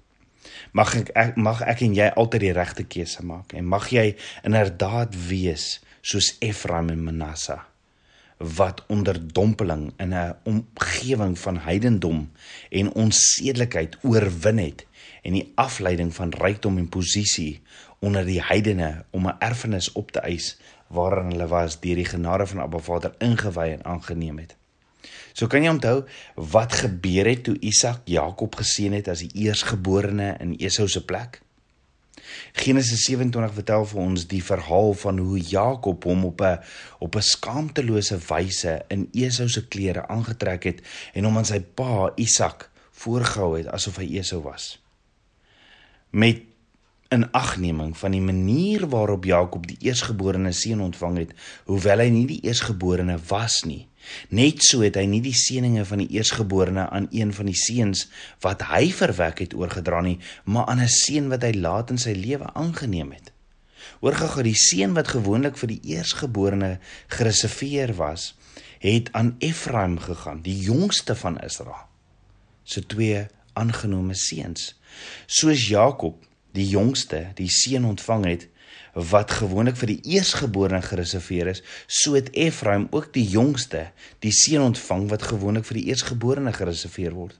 Mag 0.75 0.95
ek, 0.99 1.11
ek 1.19 1.37
mag 1.38 1.62
ek 1.67 1.85
en 1.87 1.95
jy 1.95 2.09
altyd 2.19 2.43
die 2.47 2.55
regte 2.57 2.87
keuse 2.87 3.23
maak 3.26 3.55
en 3.59 3.69
mag 3.71 3.88
jy 3.95 4.09
inderdaad 4.43 5.14
wees 5.29 5.76
soos 6.02 6.33
Efraim 6.43 6.91
en 6.95 7.05
Manasse 7.07 7.59
wat 8.43 8.83
onder 8.91 9.19
dompeling 9.23 9.93
in 10.02 10.14
'n 10.14 10.35
omgewing 10.43 11.38
van 11.38 11.62
heidendom 11.62 12.31
en 12.71 12.93
onsedelikheid 12.93 13.99
oorwin 14.02 14.59
het 14.59 14.87
en 15.23 15.33
die 15.33 15.52
afleiding 15.55 16.14
van 16.14 16.35
rykdom 16.35 16.79
en 16.79 16.88
posisie 16.88 17.62
onder 18.02 18.26
die 18.26 18.43
heidene 18.43 19.05
om 19.11 19.26
'n 19.29 19.38
erfenis 19.38 19.93
op 19.93 20.11
te 20.11 20.21
eis 20.21 20.57
waarin 20.88 21.31
hulle 21.31 21.47
was 21.47 21.81
deur 21.81 21.97
die 21.97 22.11
genade 22.14 22.47
van 22.47 22.61
Abba 22.61 22.79
Vader 22.79 23.14
ingewy 23.19 23.69
en 23.73 23.85
aangeneem 23.85 24.38
het. 24.38 24.57
So 25.33 25.47
kan 25.47 25.62
jy 25.62 25.71
onthou 25.73 26.05
wat 26.35 26.73
gebeur 26.73 27.26
het 27.26 27.45
toe 27.45 27.57
Isak 27.61 28.02
Jakob 28.05 28.55
geseën 28.55 28.93
het 28.93 29.09
as 29.09 29.25
die 29.25 29.47
eersgeborene 29.47 30.37
in 30.41 30.57
Esau 30.61 30.88
se 30.88 31.05
plek? 31.05 31.41
Genesis 32.52 33.05
27 33.09 33.55
vertel 33.55 33.87
vir 33.87 34.00
ons 34.00 34.26
die 34.29 34.43
verhaal 34.45 34.93
van 34.95 35.19
hoe 35.19 35.41
Jakob 35.41 36.05
hom 36.05 36.25
op 36.25 36.43
'n 36.43 36.59
op 36.99 37.17
'n 37.17 37.23
skaamtelose 37.23 38.19
wyse 38.29 38.85
in 38.88 39.09
Esau 39.12 39.49
se 39.49 39.67
klere 39.69 40.07
aangetrek 40.09 40.64
het 40.64 40.83
en 41.14 41.25
hom 41.25 41.37
aan 41.37 41.45
sy 41.45 41.61
pa 41.61 42.12
Isak 42.17 42.71
voorgehou 42.91 43.57
het 43.57 43.67
asof 43.67 43.97
hy 43.97 44.19
Esau 44.19 44.43
was. 44.43 44.81
Met 46.12 46.42
in 47.12 47.26
agneming 47.37 47.92
van 47.99 48.14
die 48.14 48.23
manier 48.25 48.87
waarop 48.88 49.25
Jakob 49.25 49.66
die 49.69 49.76
eersgeborene 49.85 50.52
seun 50.57 50.81
ontvang 50.81 51.19
het, 51.21 51.33
hoewel 51.69 52.00
hy 52.00 52.09
nie 52.12 52.25
die 52.31 52.40
eersgeborene 52.49 53.19
was 53.28 53.62
nie. 53.69 53.87
Net 54.33 54.64
so 54.64 54.81
het 54.83 54.97
hy 54.99 55.04
nie 55.07 55.21
die 55.25 55.37
seëninge 55.37 55.85
van 55.88 56.00
die 56.02 56.09
eersgeborene 56.16 56.88
aan 56.88 57.11
een 57.12 57.35
van 57.37 57.50
die 57.50 57.59
seuns 57.59 58.07
wat 58.45 58.64
hy 58.71 58.88
verwek 58.97 59.45
het 59.45 59.57
oorgedra 59.59 60.00
nie, 60.04 60.19
maar 60.45 60.66
aan 60.73 60.81
'n 60.81 60.88
seun 60.88 61.28
wat 61.28 61.45
hy 61.45 61.52
laat 61.52 61.90
in 61.90 61.99
sy 61.99 62.16
lewe 62.16 62.49
aangeneem 62.54 63.12
het. 63.12 63.33
Oorgegaan 64.00 64.49
die 64.49 64.57
seun 64.57 64.95
wat 64.95 65.09
gewoonlik 65.09 65.57
vir 65.57 65.69
die 65.69 65.81
eersgeborene 65.95 66.78
gereserveer 67.09 67.95
was, 67.95 68.35
het 68.78 69.12
aan 69.12 69.37
Efraim 69.38 69.99
gegaan, 69.99 70.42
die 70.42 70.59
jongste 70.59 71.14
van 71.14 71.38
Israel. 71.38 71.87
Se 72.64 72.81
so 72.81 72.87
twee 72.87 73.26
aangenome 73.59 74.14
seuns. 74.14 74.73
Soos 75.26 75.68
Jakob 75.68 76.23
die 76.56 76.68
jongste 76.68 77.30
die 77.38 77.50
seun 77.50 77.85
ontvang 77.88 78.26
het 78.28 78.49
wat 78.92 79.32
gewoonlik 79.32 79.78
vir 79.80 79.94
die 79.94 80.00
eersgeborene 80.16 80.82
gereserveer 80.85 81.49
is, 81.54 81.62
so 81.87 82.12
het 82.12 82.28
Efraim 82.37 82.88
ook 82.90 83.12
die 83.14 83.25
jongste 83.25 83.87
die 84.21 84.32
seun 84.37 84.66
ontvang 84.73 85.09
wat 85.12 85.25
gewoonlik 85.30 85.64
vir 85.68 85.80
die 85.80 85.87
eersgeborene 85.92 86.52
gereserveer 86.52 87.16
word. 87.16 87.38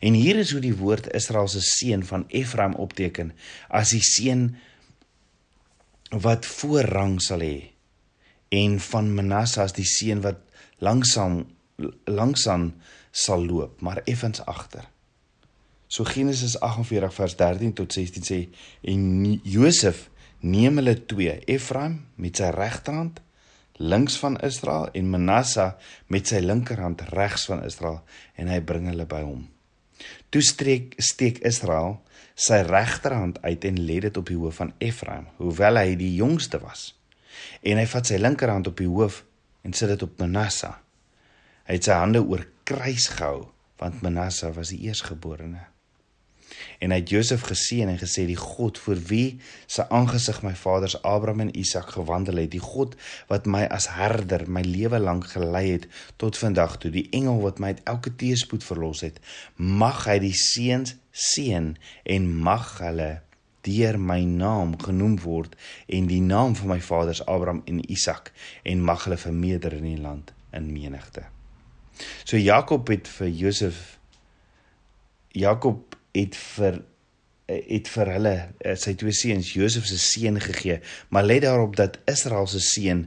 En 0.00 0.16
hier 0.16 0.36
is 0.40 0.52
hoe 0.52 0.62
die 0.64 0.76
woord 0.76 1.10
Israel 1.14 1.48
se 1.48 1.60
seun 1.60 2.04
van 2.04 2.24
Efraim 2.28 2.74
opteken 2.80 3.32
as 3.68 3.92
die 3.92 4.02
seun 4.04 4.54
wat 6.10 6.46
voorrang 6.46 7.20
sal 7.22 7.44
hê 7.44 7.70
en 8.54 8.78
van 8.80 9.12
Manasse 9.14 9.60
as 9.62 9.76
die 9.76 9.86
seun 9.88 10.22
wat 10.24 10.40
langsam 10.84 11.44
langsaan 12.06 12.72
sal 13.10 13.44
loop, 13.46 13.80
maar 13.80 14.02
effens 14.04 14.40
agter. 14.46 14.86
So 15.94 16.02
Genesis 16.02 16.56
48 16.58 17.14
vers 17.14 17.36
13 17.38 17.72
tot 17.78 17.92
16 17.94 18.24
sê 18.26 18.38
en 18.90 19.02
Josef 19.46 20.08
neem 20.42 20.80
hulle 20.80 20.96
twee, 21.06 21.36
Efraim 21.46 22.00
met 22.18 22.40
sy 22.40 22.48
regterhand 22.50 23.20
links 23.78 24.16
van 24.18 24.34
Israel 24.42 24.88
en 24.98 25.12
Manasse 25.12 25.68
met 26.10 26.26
sy 26.30 26.40
linkerhand 26.42 27.04
regs 27.14 27.44
van 27.50 27.62
Israel 27.66 28.00
en 28.34 28.50
hy 28.50 28.58
bring 28.66 28.88
hulle 28.90 29.06
by 29.06 29.20
hom. 29.22 29.44
Toe 30.34 30.42
streek 30.42 30.96
steek 30.98 31.38
Israel 31.46 32.00
sy 32.34 32.58
regterhand 32.66 33.38
uit 33.44 33.66
en 33.70 33.78
lê 33.86 34.00
dit 34.02 34.18
op 34.18 34.26
die 34.32 34.38
hoof 34.40 34.58
van 34.64 34.72
Efraim, 34.82 35.28
hoewel 35.38 35.78
hy 35.78 35.94
die 36.00 36.10
jongste 36.16 36.58
was. 36.64 36.88
En 37.62 37.78
hy 37.78 37.86
vat 37.92 38.10
sy 38.10 38.18
linkerhand 38.18 38.66
op 38.72 38.82
die 38.82 38.90
hoof 38.90 39.20
en 39.62 39.78
sit 39.78 39.94
dit 39.94 40.02
op 40.02 40.18
Manasse. 40.18 40.72
Hy 41.70 41.78
het 41.78 41.86
sy 41.86 42.00
hande 42.02 42.24
oor 42.26 42.42
kruis 42.66 43.06
gehou 43.14 43.52
want 43.78 44.02
Manasse 44.02 44.50
was 44.58 44.74
die 44.74 44.88
eersgeborene. 44.88 45.73
En 46.78 46.92
hy 46.92 46.98
het 47.00 47.10
Josef 47.10 47.46
geseën 47.48 47.88
en 47.88 47.98
gesê 48.00 48.26
die 48.28 48.38
God 48.38 48.78
vir 48.86 49.00
wie 49.08 49.28
se 49.66 49.86
aangesig 49.88 50.42
my 50.44 50.54
vaders 50.58 50.96
Abraham 51.02 51.46
en 51.46 51.54
Isak 51.58 51.94
gewandel 51.96 52.42
het, 52.42 52.52
die 52.52 52.62
God 52.62 52.96
wat 53.30 53.46
my 53.46 53.64
as 53.72 53.88
herder 53.96 54.46
my 54.50 54.62
lewe 54.66 55.00
lank 55.00 55.30
gelei 55.32 55.66
het 55.70 55.88
tot 56.20 56.38
vandag 56.38 56.78
toe, 56.82 56.92
die 56.94 57.08
engel 57.16 57.40
wat 57.44 57.60
my 57.62 57.74
uit 57.74 57.84
elke 57.90 58.14
teëspoed 58.20 58.64
verlos 58.66 59.04
het, 59.06 59.20
mag 59.56 60.04
hy 60.08 60.18
die 60.24 60.34
seuns 60.36 60.96
seën 61.14 61.74
en 62.04 62.32
mag 62.42 62.78
hulle 62.82 63.12
deur 63.64 63.96
my 63.98 64.20
naam 64.28 64.74
genoem 64.80 65.16
word 65.22 65.54
en 65.88 66.08
die 66.10 66.20
naam 66.20 66.56
van 66.58 66.74
my 66.74 66.80
vaders 66.84 67.22
Abraham 67.24 67.62
en 67.70 67.80
Isak 67.90 68.32
en 68.62 68.84
mag 68.84 69.06
hulle 69.06 69.20
vermeerder 69.20 69.78
in 69.78 69.88
die 69.88 70.00
land 70.00 70.34
in 70.52 70.68
menigte. 70.72 71.24
So 72.26 72.36
Jakob 72.36 72.90
het 72.92 73.08
vir 73.08 73.30
Josef 73.30 73.98
Jakob 75.34 75.93
het 76.14 76.36
vir 76.56 76.82
het 77.44 77.88
vir 77.92 78.08
hulle 78.14 78.34
eh, 78.64 78.72
sy 78.80 78.94
twee 78.96 79.12
seuns 79.12 79.50
Josef 79.52 79.84
se 79.88 79.98
seun 80.00 80.38
gegee, 80.40 80.78
maar 81.12 81.26
let 81.26 81.42
daarop 81.44 81.76
dat 81.76 81.98
Israel 82.08 82.48
se 82.48 82.62
seun 82.64 83.02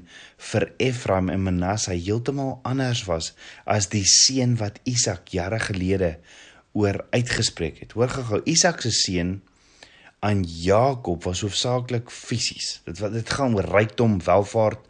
vir 0.51 0.67
Efraim 0.77 1.31
en 1.33 1.41
Manasse 1.47 1.95
heeltemal 1.95 2.59
anders 2.67 3.07
was 3.09 3.31
as 3.65 3.89
die 3.89 4.05
seun 4.05 4.53
wat 4.61 4.77
Isak 4.85 5.33
jare 5.33 5.57
gelede 5.63 6.17
oor 6.77 7.01
uitgespreek 7.15 7.81
het. 7.81 7.97
Hoor 7.97 8.13
gou-gou, 8.13 8.43
Isak 8.45 8.83
se 8.85 8.93
seun 8.93 9.39
aan 10.21 10.43
Jakob 10.45 11.25
was 11.25 11.41
hoofsaaklik 11.41 12.11
fisies. 12.13 12.81
Dit 12.85 13.01
wat 13.01 13.17
dit 13.17 13.29
gaan 13.29 13.57
oor 13.57 13.65
rykdom, 13.73 14.19
welvaart 14.25 14.85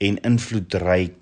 en 0.00 0.20
invloedryk 0.20 1.16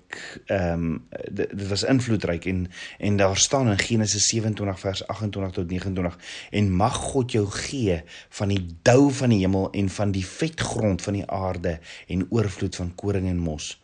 ehm 0.45 0.83
um, 0.83 0.93
dit, 1.31 1.49
dit 1.51 1.67
was 1.67 1.83
invloedryk 1.83 2.45
en 2.45 2.61
en 2.97 3.17
daar 3.17 3.37
staan 3.37 3.67
in 3.69 3.79
Genesis 3.79 4.27
27 4.27 4.79
vers 4.79 5.07
28 5.07 5.51
tot 5.51 5.67
29 5.71 6.17
en 6.49 6.71
mag 6.71 6.95
God 6.95 7.31
jou 7.31 7.45
gee 7.51 8.01
van 8.29 8.47
die 8.47 8.65
dou 8.81 9.11
van 9.11 9.35
die 9.35 9.41
hemel 9.43 9.67
en 9.71 9.89
van 9.89 10.15
die 10.15 10.25
vetgrond 10.25 11.01
van 11.01 11.19
die 11.19 11.27
aarde 11.27 11.79
en 12.07 12.25
oorvloed 12.29 12.75
van 12.75 12.95
koring 12.95 13.27
en 13.27 13.37
mos. 13.37 13.75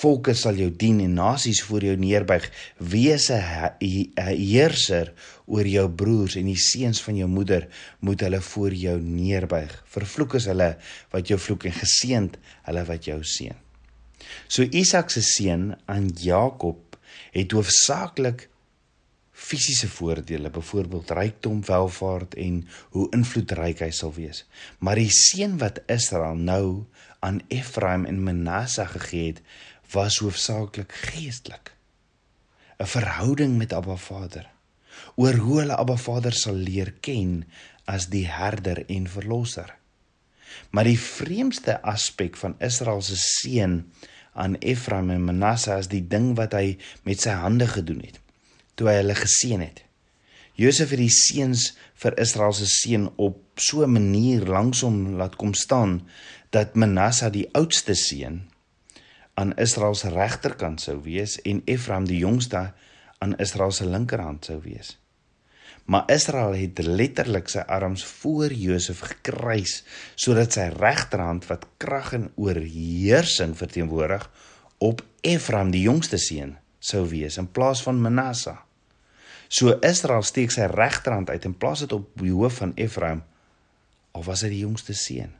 Volke 0.00 0.32
sal 0.38 0.56
jou 0.60 0.70
dien 0.70 1.00
en 1.02 1.18
nasies 1.18 1.60
voor 1.66 1.84
jou 1.84 1.96
neerbuig. 1.98 2.50
Wees 2.78 3.30
'n 3.30 3.74
heerser 4.14 5.12
oor 5.46 5.66
jou 5.66 5.88
broers 5.90 6.36
en 6.36 6.46
die 6.46 6.56
seuns 6.56 7.02
van 7.02 7.16
jou 7.16 7.28
moeder 7.28 7.68
moet 8.00 8.20
hulle 8.20 8.40
voor 8.40 8.72
jou 8.72 9.00
neerbuig. 9.00 9.82
Vervloek 9.86 10.34
is 10.34 10.46
hulle 10.46 10.76
wat 11.10 11.28
jou 11.28 11.38
vloek 11.38 11.64
en 11.64 11.72
geseënd 11.72 12.38
hulle 12.62 12.84
wat 12.84 13.04
jou 13.04 13.24
seën. 13.24 13.67
So 14.48 14.62
Isak 14.62 15.10
se 15.10 15.22
seun 15.22 15.72
aan 15.86 16.08
Jakob 16.08 16.96
het 17.32 17.52
hoofsaaklik 17.52 18.48
fisiese 19.38 19.88
voordele, 19.88 20.50
byvoorbeeld 20.50 21.10
rykdom, 21.10 21.62
welvaart 21.64 22.34
en 22.34 22.62
hoe 22.90 23.06
invloedryk 23.14 23.84
hy 23.84 23.90
sal 23.94 24.12
wees. 24.16 24.42
Maar 24.82 24.98
die 24.98 25.12
seun 25.14 25.58
wat 25.62 25.78
Israel 25.86 26.34
nou 26.34 26.84
aan 27.24 27.40
Efraim 27.48 28.04
en 28.10 28.22
Manasse 28.22 28.86
gegee 28.96 29.32
het, 29.32 29.42
was 29.94 30.18
hoofsaaklik 30.18 30.92
geestelik. 30.92 31.72
'n 32.78 32.86
Verhouding 32.86 33.56
met 33.58 33.72
Abba 33.72 33.96
Vader. 33.96 34.50
Oor 35.14 35.34
hoe 35.34 35.58
hulle 35.60 35.76
Abba 35.76 35.96
Vader 35.96 36.32
sal 36.32 36.54
leer 36.54 36.92
ken 37.00 37.44
as 37.84 38.06
die 38.12 38.26
herder 38.26 38.84
en 38.86 39.08
verlosser. 39.08 39.74
Maar 40.70 40.84
die 40.84 41.00
vreemdste 41.00 41.82
aspek 41.82 42.36
van 42.36 42.54
Israel 42.58 43.02
se 43.02 43.16
seun 43.16 43.92
aan 44.32 44.56
Efraim 44.60 45.10
en 45.10 45.24
Manasse 45.24 45.72
as 45.72 45.88
die 45.88 46.04
ding 46.08 46.36
wat 46.36 46.52
hy 46.52 46.78
met 47.04 47.20
sy 47.20 47.30
hande 47.30 47.66
gedoen 47.66 48.00
het 48.04 48.20
toe 48.78 48.86
hy 48.86 49.00
hulle 49.00 49.14
geseën 49.18 49.60
het. 49.60 49.82
Josef 50.58 50.92
het 50.94 51.00
die 51.00 51.10
seuns 51.10 51.72
vir 51.98 52.14
Israel 52.18 52.52
se 52.54 52.66
seun 52.70 53.08
op 53.16 53.38
so 53.58 53.82
'n 53.82 53.92
manier 53.92 54.46
langsom 54.46 55.16
laat 55.18 55.36
kom 55.36 55.54
staan 55.54 56.02
dat 56.50 56.74
Manasse 56.74 57.30
die 57.30 57.48
oudste 57.52 57.94
seun 57.94 58.48
aan 59.34 59.56
Israel 59.56 59.94
se 59.94 60.08
regterkant 60.08 60.80
sou 60.80 61.02
wees 61.02 61.40
en 61.42 61.62
Efraim 61.64 62.04
die 62.04 62.18
jongste 62.18 62.72
aan 63.18 63.36
Israel 63.38 63.70
se 63.70 63.86
linkerhand 63.86 64.44
sou 64.44 64.60
wees. 64.62 64.97
Maar 65.88 66.10
Israel 66.12 66.52
het 66.52 66.82
letterlik 66.84 67.48
sy 67.48 67.62
arms 67.64 68.02
voor 68.20 68.52
Josef 68.52 68.98
gekruis 69.08 69.78
sodat 70.20 70.52
sy 70.52 70.66
regterhand 70.74 71.46
wat 71.48 71.64
krag 71.80 72.10
en 72.18 72.26
oorheersing 72.36 73.54
verteenwoordig 73.56 74.26
op 74.84 75.00
Efraim 75.24 75.70
die 75.72 75.86
jongste 75.86 76.20
seun 76.20 76.58
sou 76.78 77.06
wees 77.08 77.38
in 77.40 77.48
plaas 77.48 77.80
van 77.86 78.02
Manasse. 78.04 78.52
So 79.48 79.78
Israel 79.80 80.26
steek 80.28 80.52
sy 80.52 80.68
regterhand 80.68 81.32
uit 81.32 81.48
en 81.48 81.56
plaas 81.56 81.86
dit 81.86 81.96
op 81.96 82.12
die 82.20 82.36
hoof 82.36 82.60
van 82.60 82.76
Efraim 82.76 83.24
al 84.12 84.28
was 84.28 84.44
hy 84.44 84.52
die 84.52 84.60
jongste 84.66 84.92
seun. 84.92 85.32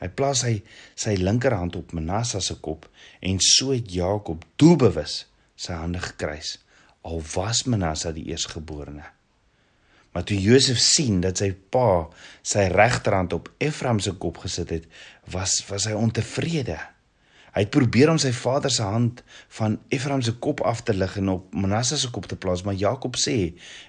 Hy 0.00 0.08
plaas 0.08 0.46
hy 0.48 0.54
sy 0.96 1.18
linkerhand 1.20 1.76
op 1.76 1.92
Manasse 1.92 2.40
se 2.40 2.56
kop 2.64 2.88
en 3.20 3.36
so 3.44 3.76
het 3.76 3.92
Jakob 3.92 4.48
doelbewus 4.56 5.26
sy 5.60 5.76
hande 5.76 6.00
gekruis 6.08 6.56
al 7.04 7.20
was 7.36 7.66
Manasse 7.68 8.16
die 8.16 8.30
eersgeborene. 8.32 9.17
Maar 10.18 10.26
toe 10.26 10.40
Josef 10.40 10.80
sien 10.82 11.20
dat 11.22 11.38
sy 11.38 11.52
pa 11.70 12.08
sy 12.42 12.64
regterhand 12.72 13.36
op 13.36 13.52
Efraim 13.62 14.00
se 14.02 14.10
kop 14.18 14.40
gesit 14.42 14.72
het, 14.74 14.88
was 15.30 15.52
was 15.68 15.84
hy 15.86 15.92
ontevrede. 15.94 16.74
Hy 17.54 17.62
het 17.62 17.70
probeer 17.70 18.10
om 18.10 18.18
sy 18.18 18.32
vader 18.34 18.72
se 18.74 18.82
hand 18.82 19.20
van 19.60 19.76
Efraim 19.94 20.24
se 20.26 20.34
kop 20.42 20.64
af 20.66 20.82
te 20.82 20.96
lig 20.96 21.14
en 21.20 21.30
op 21.36 21.54
Manasse 21.54 22.00
se 22.02 22.10
kop 22.10 22.26
te 22.26 22.34
plaas, 22.34 22.64
maar 22.66 22.74
Jakob 22.74 23.14
sê 23.14 23.36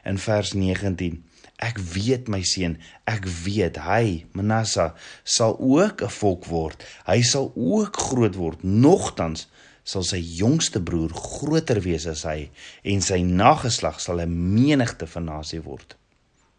in 0.06 0.22
vers 0.22 0.54
19: 0.54 1.18
Ek 1.66 1.82
weet 1.96 2.30
my 2.30 2.44
seun, 2.46 2.78
ek 3.10 3.26
weet 3.26 3.82
hy, 3.90 4.28
Manasse, 4.38 4.92
sal 5.26 5.58
ook 5.58 6.04
'n 6.06 6.14
volk 6.20 6.46
word. 6.46 6.86
Hy 7.10 7.24
sal 7.26 7.50
ook 7.56 7.98
groot 7.98 8.36
word. 8.36 8.62
Nogtans 8.64 9.48
sal 9.82 10.06
sy 10.06 10.22
jongste 10.22 10.78
broer 10.78 11.10
groter 11.10 11.82
wees 11.82 12.06
as 12.06 12.22
hy 12.22 12.52
en 12.84 13.02
sy 13.02 13.24
nageslag 13.26 13.98
sal 14.00 14.22
'n 14.22 14.54
menigte 14.54 15.08
van 15.08 15.26
nasie 15.26 15.62
word. 15.66 15.99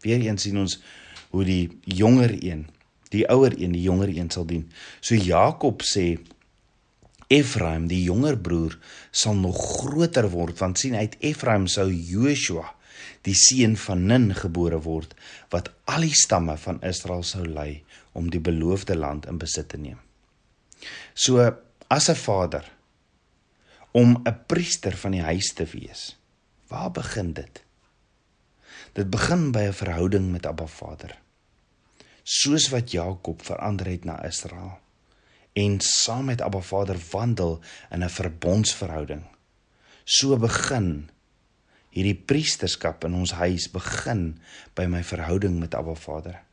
Weereens 0.01 0.43
sien 0.47 0.57
ons 0.57 0.77
hoe 1.31 1.45
die 1.47 1.69
jonger 1.85 2.33
een, 2.43 2.65
die 3.11 3.25
ouer 3.31 3.55
een, 3.57 3.73
die 3.75 3.85
jonger 3.85 4.11
een 4.11 4.29
sal 4.31 4.45
dien. 4.47 4.67
So 4.99 5.15
Jakob 5.15 5.83
sê 5.85 6.17
Efraim, 7.31 7.87
die 7.87 8.01
jonger 8.03 8.35
broer, 8.43 8.75
sal 9.11 9.37
nog 9.39 9.55
groter 9.55 10.27
word 10.33 10.59
want 10.59 10.81
sien 10.81 10.97
uit 10.99 11.15
Efraim 11.23 11.67
sou 11.71 11.87
Joshua, 11.87 12.65
die 13.23 13.35
seun 13.37 13.77
van 13.79 14.03
Nun 14.09 14.31
gebore 14.35 14.81
word 14.83 15.15
wat 15.53 15.71
al 15.91 16.07
die 16.07 16.15
stamme 16.17 16.57
van 16.59 16.81
Israel 16.87 17.23
sou 17.27 17.45
lei 17.45 17.83
om 18.17 18.27
die 18.33 18.41
beloofde 18.43 18.97
land 18.97 19.27
in 19.31 19.39
besit 19.39 19.69
te 19.71 19.79
neem. 19.79 19.99
So 21.13 21.39
as 21.87 22.09
'n 22.09 22.15
vader 22.15 22.65
om 23.91 24.21
'n 24.25 24.39
priester 24.47 24.95
van 24.97 25.11
die 25.11 25.21
huis 25.21 25.53
te 25.53 25.65
wees. 25.65 26.17
Waar 26.67 26.91
begin 26.91 27.33
dit? 27.33 27.63
Dit 28.91 29.07
begin 29.09 29.51
by 29.51 29.59
'n 29.71 29.73
verhouding 29.73 30.31
met 30.31 30.45
Abba 30.45 30.67
Vader. 30.67 31.19
Soos 32.23 32.69
wat 32.69 32.91
Jakob 32.91 33.41
verander 33.41 33.87
het 33.87 34.03
na 34.03 34.23
Israel 34.23 34.79
en 35.53 35.79
saam 35.79 36.25
met 36.25 36.41
Abba 36.41 36.59
Vader 36.59 36.99
wandel 37.11 37.59
in 37.89 38.03
'n 38.03 38.09
verbondsverhouding. 38.09 39.23
So 40.03 40.37
begin 40.37 41.09
hierdie 41.89 42.15
priesterskap 42.15 43.03
in 43.03 43.13
ons 43.13 43.31
huis 43.31 43.71
begin 43.71 44.41
by 44.73 44.85
my 44.85 45.03
verhouding 45.03 45.59
met 45.59 45.75
Abba 45.75 45.93
Vader. 45.93 46.43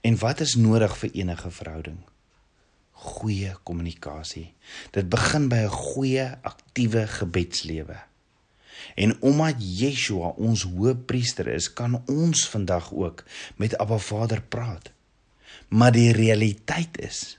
En 0.00 0.18
wat 0.18 0.40
is 0.40 0.54
nodig 0.54 0.98
vir 0.98 1.10
enige 1.12 1.50
verhouding? 1.50 1.98
Goeie 2.90 3.56
kommunikasie. 3.62 4.54
Dit 4.90 5.08
begin 5.08 5.48
by 5.48 5.56
'n 5.56 5.68
goeie 5.68 6.38
aktiewe 6.42 7.06
gebedslewe. 7.06 8.09
En 8.94 9.16
omdat 9.22 9.54
Yeshua 9.58 10.32
ons 10.36 10.62
hoëpriester 10.62 11.48
is, 11.48 11.72
kan 11.72 12.02
ons 12.06 12.48
vandag 12.48 12.92
ook 12.92 13.24
met 13.56 13.76
Abba 13.78 13.98
Vader 13.98 14.42
praat. 14.42 14.90
Maar 15.68 15.92
die 15.92 16.12
realiteit 16.12 16.98
is 16.98 17.38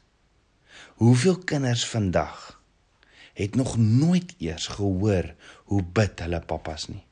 hoeveel 1.01 1.37
kinders 1.37 1.85
vandag 1.85 2.61
het 3.33 3.55
nog 3.55 3.77
nooit 3.77 4.35
eers 4.37 4.67
gehoor 4.67 5.33
hoe 5.71 5.83
bid 5.83 6.19
hulle 6.19 6.41
pappas 6.45 6.87
nie. 6.87 7.03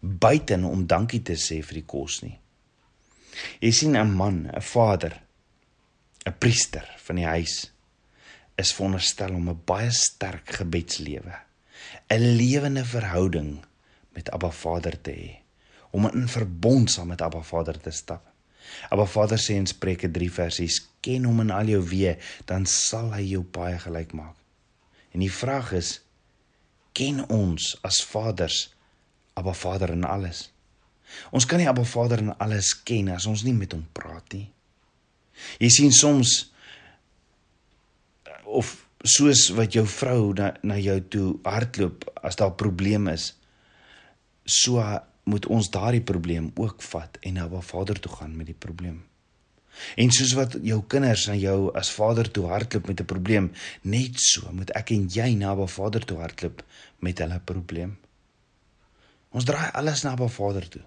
Buiten 0.00 0.64
om 0.64 0.86
dankie 0.86 1.20
te 1.22 1.36
sê 1.36 1.58
vir 1.60 1.80
die 1.80 1.88
kos 1.88 2.22
nie. 2.22 2.38
Jy 3.60 3.70
sien 3.70 3.96
'n 3.96 4.14
man, 4.14 4.46
'n 4.46 4.62
vader, 4.62 5.20
'n 6.26 6.38
priester 6.38 6.86
van 6.96 7.16
die 7.16 7.26
huis 7.26 7.72
is 8.56 8.72
veronderstel 8.72 9.34
om 9.34 9.48
'n 9.50 9.60
baie 9.64 9.90
sterk 9.90 10.50
gebedslewe 10.50 11.47
'n 12.08 12.36
lewende 12.36 12.84
verhouding 12.84 13.64
met 14.12 14.30
Abba 14.30 14.50
Vader 14.50 15.00
te 15.00 15.10
hê, 15.10 15.30
om 15.90 16.08
in 16.08 16.28
verbond 16.28 16.90
saam 16.90 17.06
met 17.06 17.20
Abba 17.20 17.42
Vader 17.42 17.80
te 17.80 17.90
stap. 17.90 18.24
Abba 18.88 19.06
Vader 19.06 19.38
sê 19.38 19.54
in 19.54 19.66
Spreuke 19.66 20.10
3 20.10 20.32
versies: 20.32 20.88
"Ken 21.00 21.24
hom 21.24 21.40
in 21.40 21.50
al 21.50 21.66
jou 21.66 21.82
weë, 21.84 22.18
dan 22.44 22.66
sal 22.66 23.12
hy 23.12 23.22
jou 23.22 23.42
baie 23.42 23.78
gelyk 23.78 24.12
maak." 24.12 24.36
En 25.12 25.20
die 25.20 25.32
vraag 25.32 25.72
is: 25.72 26.00
ken 26.92 27.22
ons 27.30 27.76
as 27.86 28.02
vaders 28.10 28.74
Abba 29.38 29.54
Vader 29.54 29.90
in 29.94 30.04
alles? 30.04 30.48
Ons 31.30 31.46
kan 31.46 31.60
nie 31.60 31.68
Abba 31.68 31.84
Vader 31.86 32.18
in 32.24 32.34
alles 32.42 32.72
ken 32.84 33.12
as 33.14 33.26
ons 33.30 33.44
nie 33.46 33.54
met 33.54 33.72
hom 33.72 33.86
praat 33.92 34.34
nie. 34.34 34.48
Jy 35.62 35.70
sien 35.70 35.94
soms 35.94 36.52
of 38.44 38.87
soos 39.04 39.48
wat 39.54 39.72
jou 39.72 39.86
vrou 39.86 40.32
na 40.34 40.52
na 40.62 40.78
jou 40.78 40.98
toe 41.00 41.38
hardloop 41.44 42.08
as 42.22 42.36
daar 42.36 42.50
'n 42.50 42.56
probleem 42.56 43.08
is, 43.08 43.34
so 44.44 44.82
moet 45.24 45.46
ons 45.46 45.70
daardie 45.70 46.02
probleem 46.02 46.50
ook 46.54 46.82
vat 46.82 47.18
en 47.20 47.34
na 47.34 47.44
Abba 47.44 47.60
Vader 47.60 48.00
toe 48.00 48.12
gaan 48.12 48.36
met 48.36 48.46
die 48.46 48.54
probleem. 48.58 49.04
En 49.96 50.10
soos 50.10 50.32
wat 50.32 50.56
jou 50.62 50.82
kinders 50.86 51.26
na 51.26 51.34
jou 51.34 51.70
as 51.74 51.90
vader 51.90 52.30
toe 52.30 52.46
hardloop 52.46 52.86
met 52.86 53.00
'n 53.00 53.04
probleem, 53.04 53.52
net 53.82 54.20
so 54.20 54.52
moet 54.52 54.70
ek 54.70 54.90
en 54.90 55.08
jy 55.08 55.34
na 55.34 55.50
Abba 55.50 55.66
Vader 55.66 56.04
toe 56.04 56.18
hardloop 56.18 56.64
met 56.98 57.18
hulle 57.18 57.40
probleem. 57.44 57.98
Ons 59.30 59.44
draai 59.44 59.70
alles 59.72 60.02
na 60.02 60.10
Abba 60.10 60.28
Vader 60.28 60.68
toe. 60.68 60.82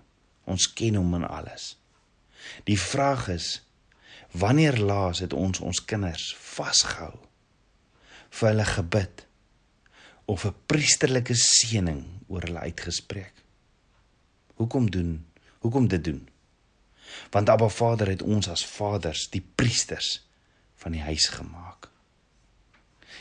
Ons 0.45 0.73
ken 0.73 0.95
hom 0.95 1.15
in 1.15 1.27
alles. 1.27 1.77
Die 2.63 2.79
vraag 2.79 3.27
is 3.27 3.61
wanneer 4.31 4.77
laas 4.77 5.19
het 5.19 5.33
ons 5.33 5.59
ons 5.59 5.85
kinders 5.85 6.35
vasgehou 6.39 7.30
vir 8.31 8.49
hulle 8.49 8.65
gebid 8.65 9.25
of 10.31 10.45
'n 10.45 10.55
priesterlike 10.65 11.35
seëning 11.35 12.03
oor 12.27 12.41
hulle 12.47 12.59
uitgespreek? 12.59 13.43
Hoekom 14.55 14.91
doen? 14.91 15.25
Hoekom 15.59 15.87
dit 15.87 16.03
doen? 16.03 16.29
Want 17.29 17.49
Abba 17.49 17.67
Vader 17.67 18.07
het 18.07 18.21
ons 18.21 18.47
as 18.47 18.65
vaders, 18.65 19.27
die 19.29 19.43
priesters 19.55 20.21
van 20.75 20.91
die 20.91 21.01
huis 21.01 21.27
gemaak. 21.27 21.89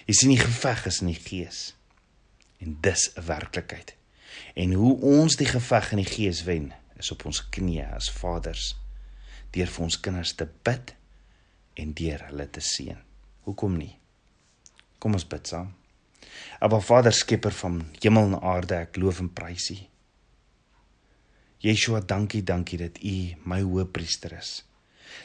Jy 0.07 0.15
sien 0.15 0.33
die 0.33 0.41
geveg 0.41 0.87
is 0.87 1.01
in 1.01 1.11
die 1.13 1.21
gees. 1.21 1.75
En 2.59 2.77
dis 2.81 3.11
'n 3.17 3.25
werklikheid. 3.25 3.95
En 4.55 4.73
hoe 4.73 5.01
ons 5.01 5.37
die 5.37 5.47
geveg 5.47 5.91
in 5.93 6.03
die 6.03 6.13
gees 6.15 6.43
wen, 6.45 6.73
is 6.97 7.11
op 7.11 7.25
ons 7.25 7.49
knieë 7.49 7.95
as 7.95 8.11
vaders 8.11 8.77
deur 9.51 9.67
vir 9.67 9.85
ons 9.85 10.01
kinders 10.01 10.33
te 10.33 10.47
bid 10.63 10.95
en 11.75 11.93
deur 11.93 12.25
hulle 12.29 12.51
te 12.51 12.61
seën. 12.61 12.99
Hoekom 13.41 13.77
nie? 13.77 13.99
Kom 15.01 15.17
ons 15.17 15.27
bid 15.27 15.49
saam. 15.49 15.71
Abba 16.61 16.81
Vader, 16.85 17.15
skepper 17.17 17.55
van 17.57 17.81
hemel 18.03 18.35
en 18.35 18.41
aarde, 18.45 18.83
ek 18.85 18.99
loof 19.01 19.23
en 19.25 19.31
prys 19.33 19.71
U. 19.73 19.79
Yeshua, 21.65 22.01
dankie, 22.05 22.43
dankie 22.45 22.79
dat 22.81 23.01
U 23.05 23.15
my 23.49 23.61
hoëpriester 23.65 24.37
is. 24.37 24.61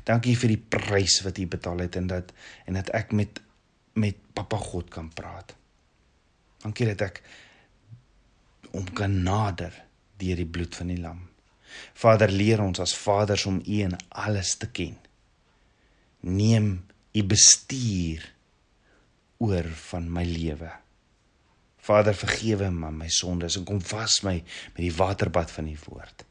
Dankie 0.08 0.36
vir 0.40 0.56
die 0.56 0.62
prys 0.78 1.22
wat 1.24 1.40
U 1.40 1.48
betaal 1.52 1.84
het 1.86 1.96
en 2.00 2.08
dat 2.12 2.32
en 2.66 2.80
dat 2.80 2.92
ek 2.96 3.14
met 3.16 3.42
met 3.96 4.18
Papa 4.36 4.58
God 4.60 4.90
kan 4.92 5.08
praat. 5.16 5.54
Dankie 6.64 6.90
dat 6.90 7.04
ek 7.06 7.22
om 8.76 8.88
kan 8.92 9.14
nader 9.24 9.72
deur 10.20 10.42
die 10.42 10.50
bloed 10.58 10.76
van 10.76 10.92
die 10.92 11.00
lam. 11.00 11.22
Vader, 11.96 12.32
leer 12.32 12.60
ons 12.64 12.82
as 12.84 12.96
vaders 12.96 13.46
om 13.48 13.62
U 13.64 13.78
in 13.88 13.96
alles 14.10 14.56
te 14.60 14.68
ken. 14.68 14.98
Neem 16.28 16.84
U 17.16 17.24
bestuur 17.24 18.35
oor 19.44 19.68
van 19.90 20.08
my 20.12 20.24
lewe. 20.28 20.72
Vader 21.86 22.16
vergewe 22.18 22.72
my 22.74 22.90
my 22.90 23.10
sondes 23.14 23.58
en 23.60 23.66
kom 23.68 23.82
was 23.92 24.22
my 24.26 24.40
met 24.42 24.82
die 24.82 24.94
waterbad 24.96 25.52
van 25.52 25.68
u 25.70 25.76
woord. 25.86 26.26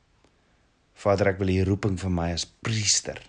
Vader, 0.95 1.35
ek 1.35 1.41
wil 1.43 1.53
u 1.53 1.61
roeping 1.69 1.99
vir 2.01 2.11
my 2.11 2.31
as 2.35 2.47
priester 2.47 3.21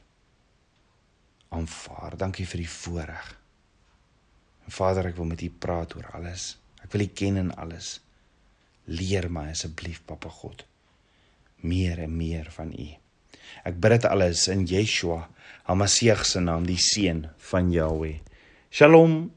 aanvaar. 1.56 2.18
Dankie 2.18 2.48
vir 2.48 2.64
die 2.64 2.72
voorreg. 2.72 3.30
En 4.66 4.74
Vader, 4.74 5.12
ek 5.12 5.20
wil 5.20 5.30
met 5.30 5.44
u 5.46 5.50
praat 5.50 5.96
oor 5.98 6.08
alles. 6.18 6.56
Ek 6.84 6.92
wil 6.94 7.06
u 7.06 7.10
ken 7.14 7.40
in 7.42 7.52
alles. 7.60 8.00
Leer 8.86 9.30
my 9.34 9.48
asseblief, 9.54 10.02
Papa 10.06 10.30
God, 10.30 10.62
meer 11.66 12.04
en 12.06 12.14
meer 12.18 12.50
van 12.54 12.74
u. 12.74 12.90
Ek 13.66 13.80
bid 13.82 13.96
dit 13.96 14.06
alles 14.10 14.46
in 14.54 14.66
Yeshua, 14.70 15.24
Hamasieg 15.66 16.22
se 16.30 16.42
naam, 16.44 16.68
die 16.70 16.78
seun 16.78 17.24
van 17.50 17.72
Jahweh. 17.74 18.20
Shalom. 18.70 19.32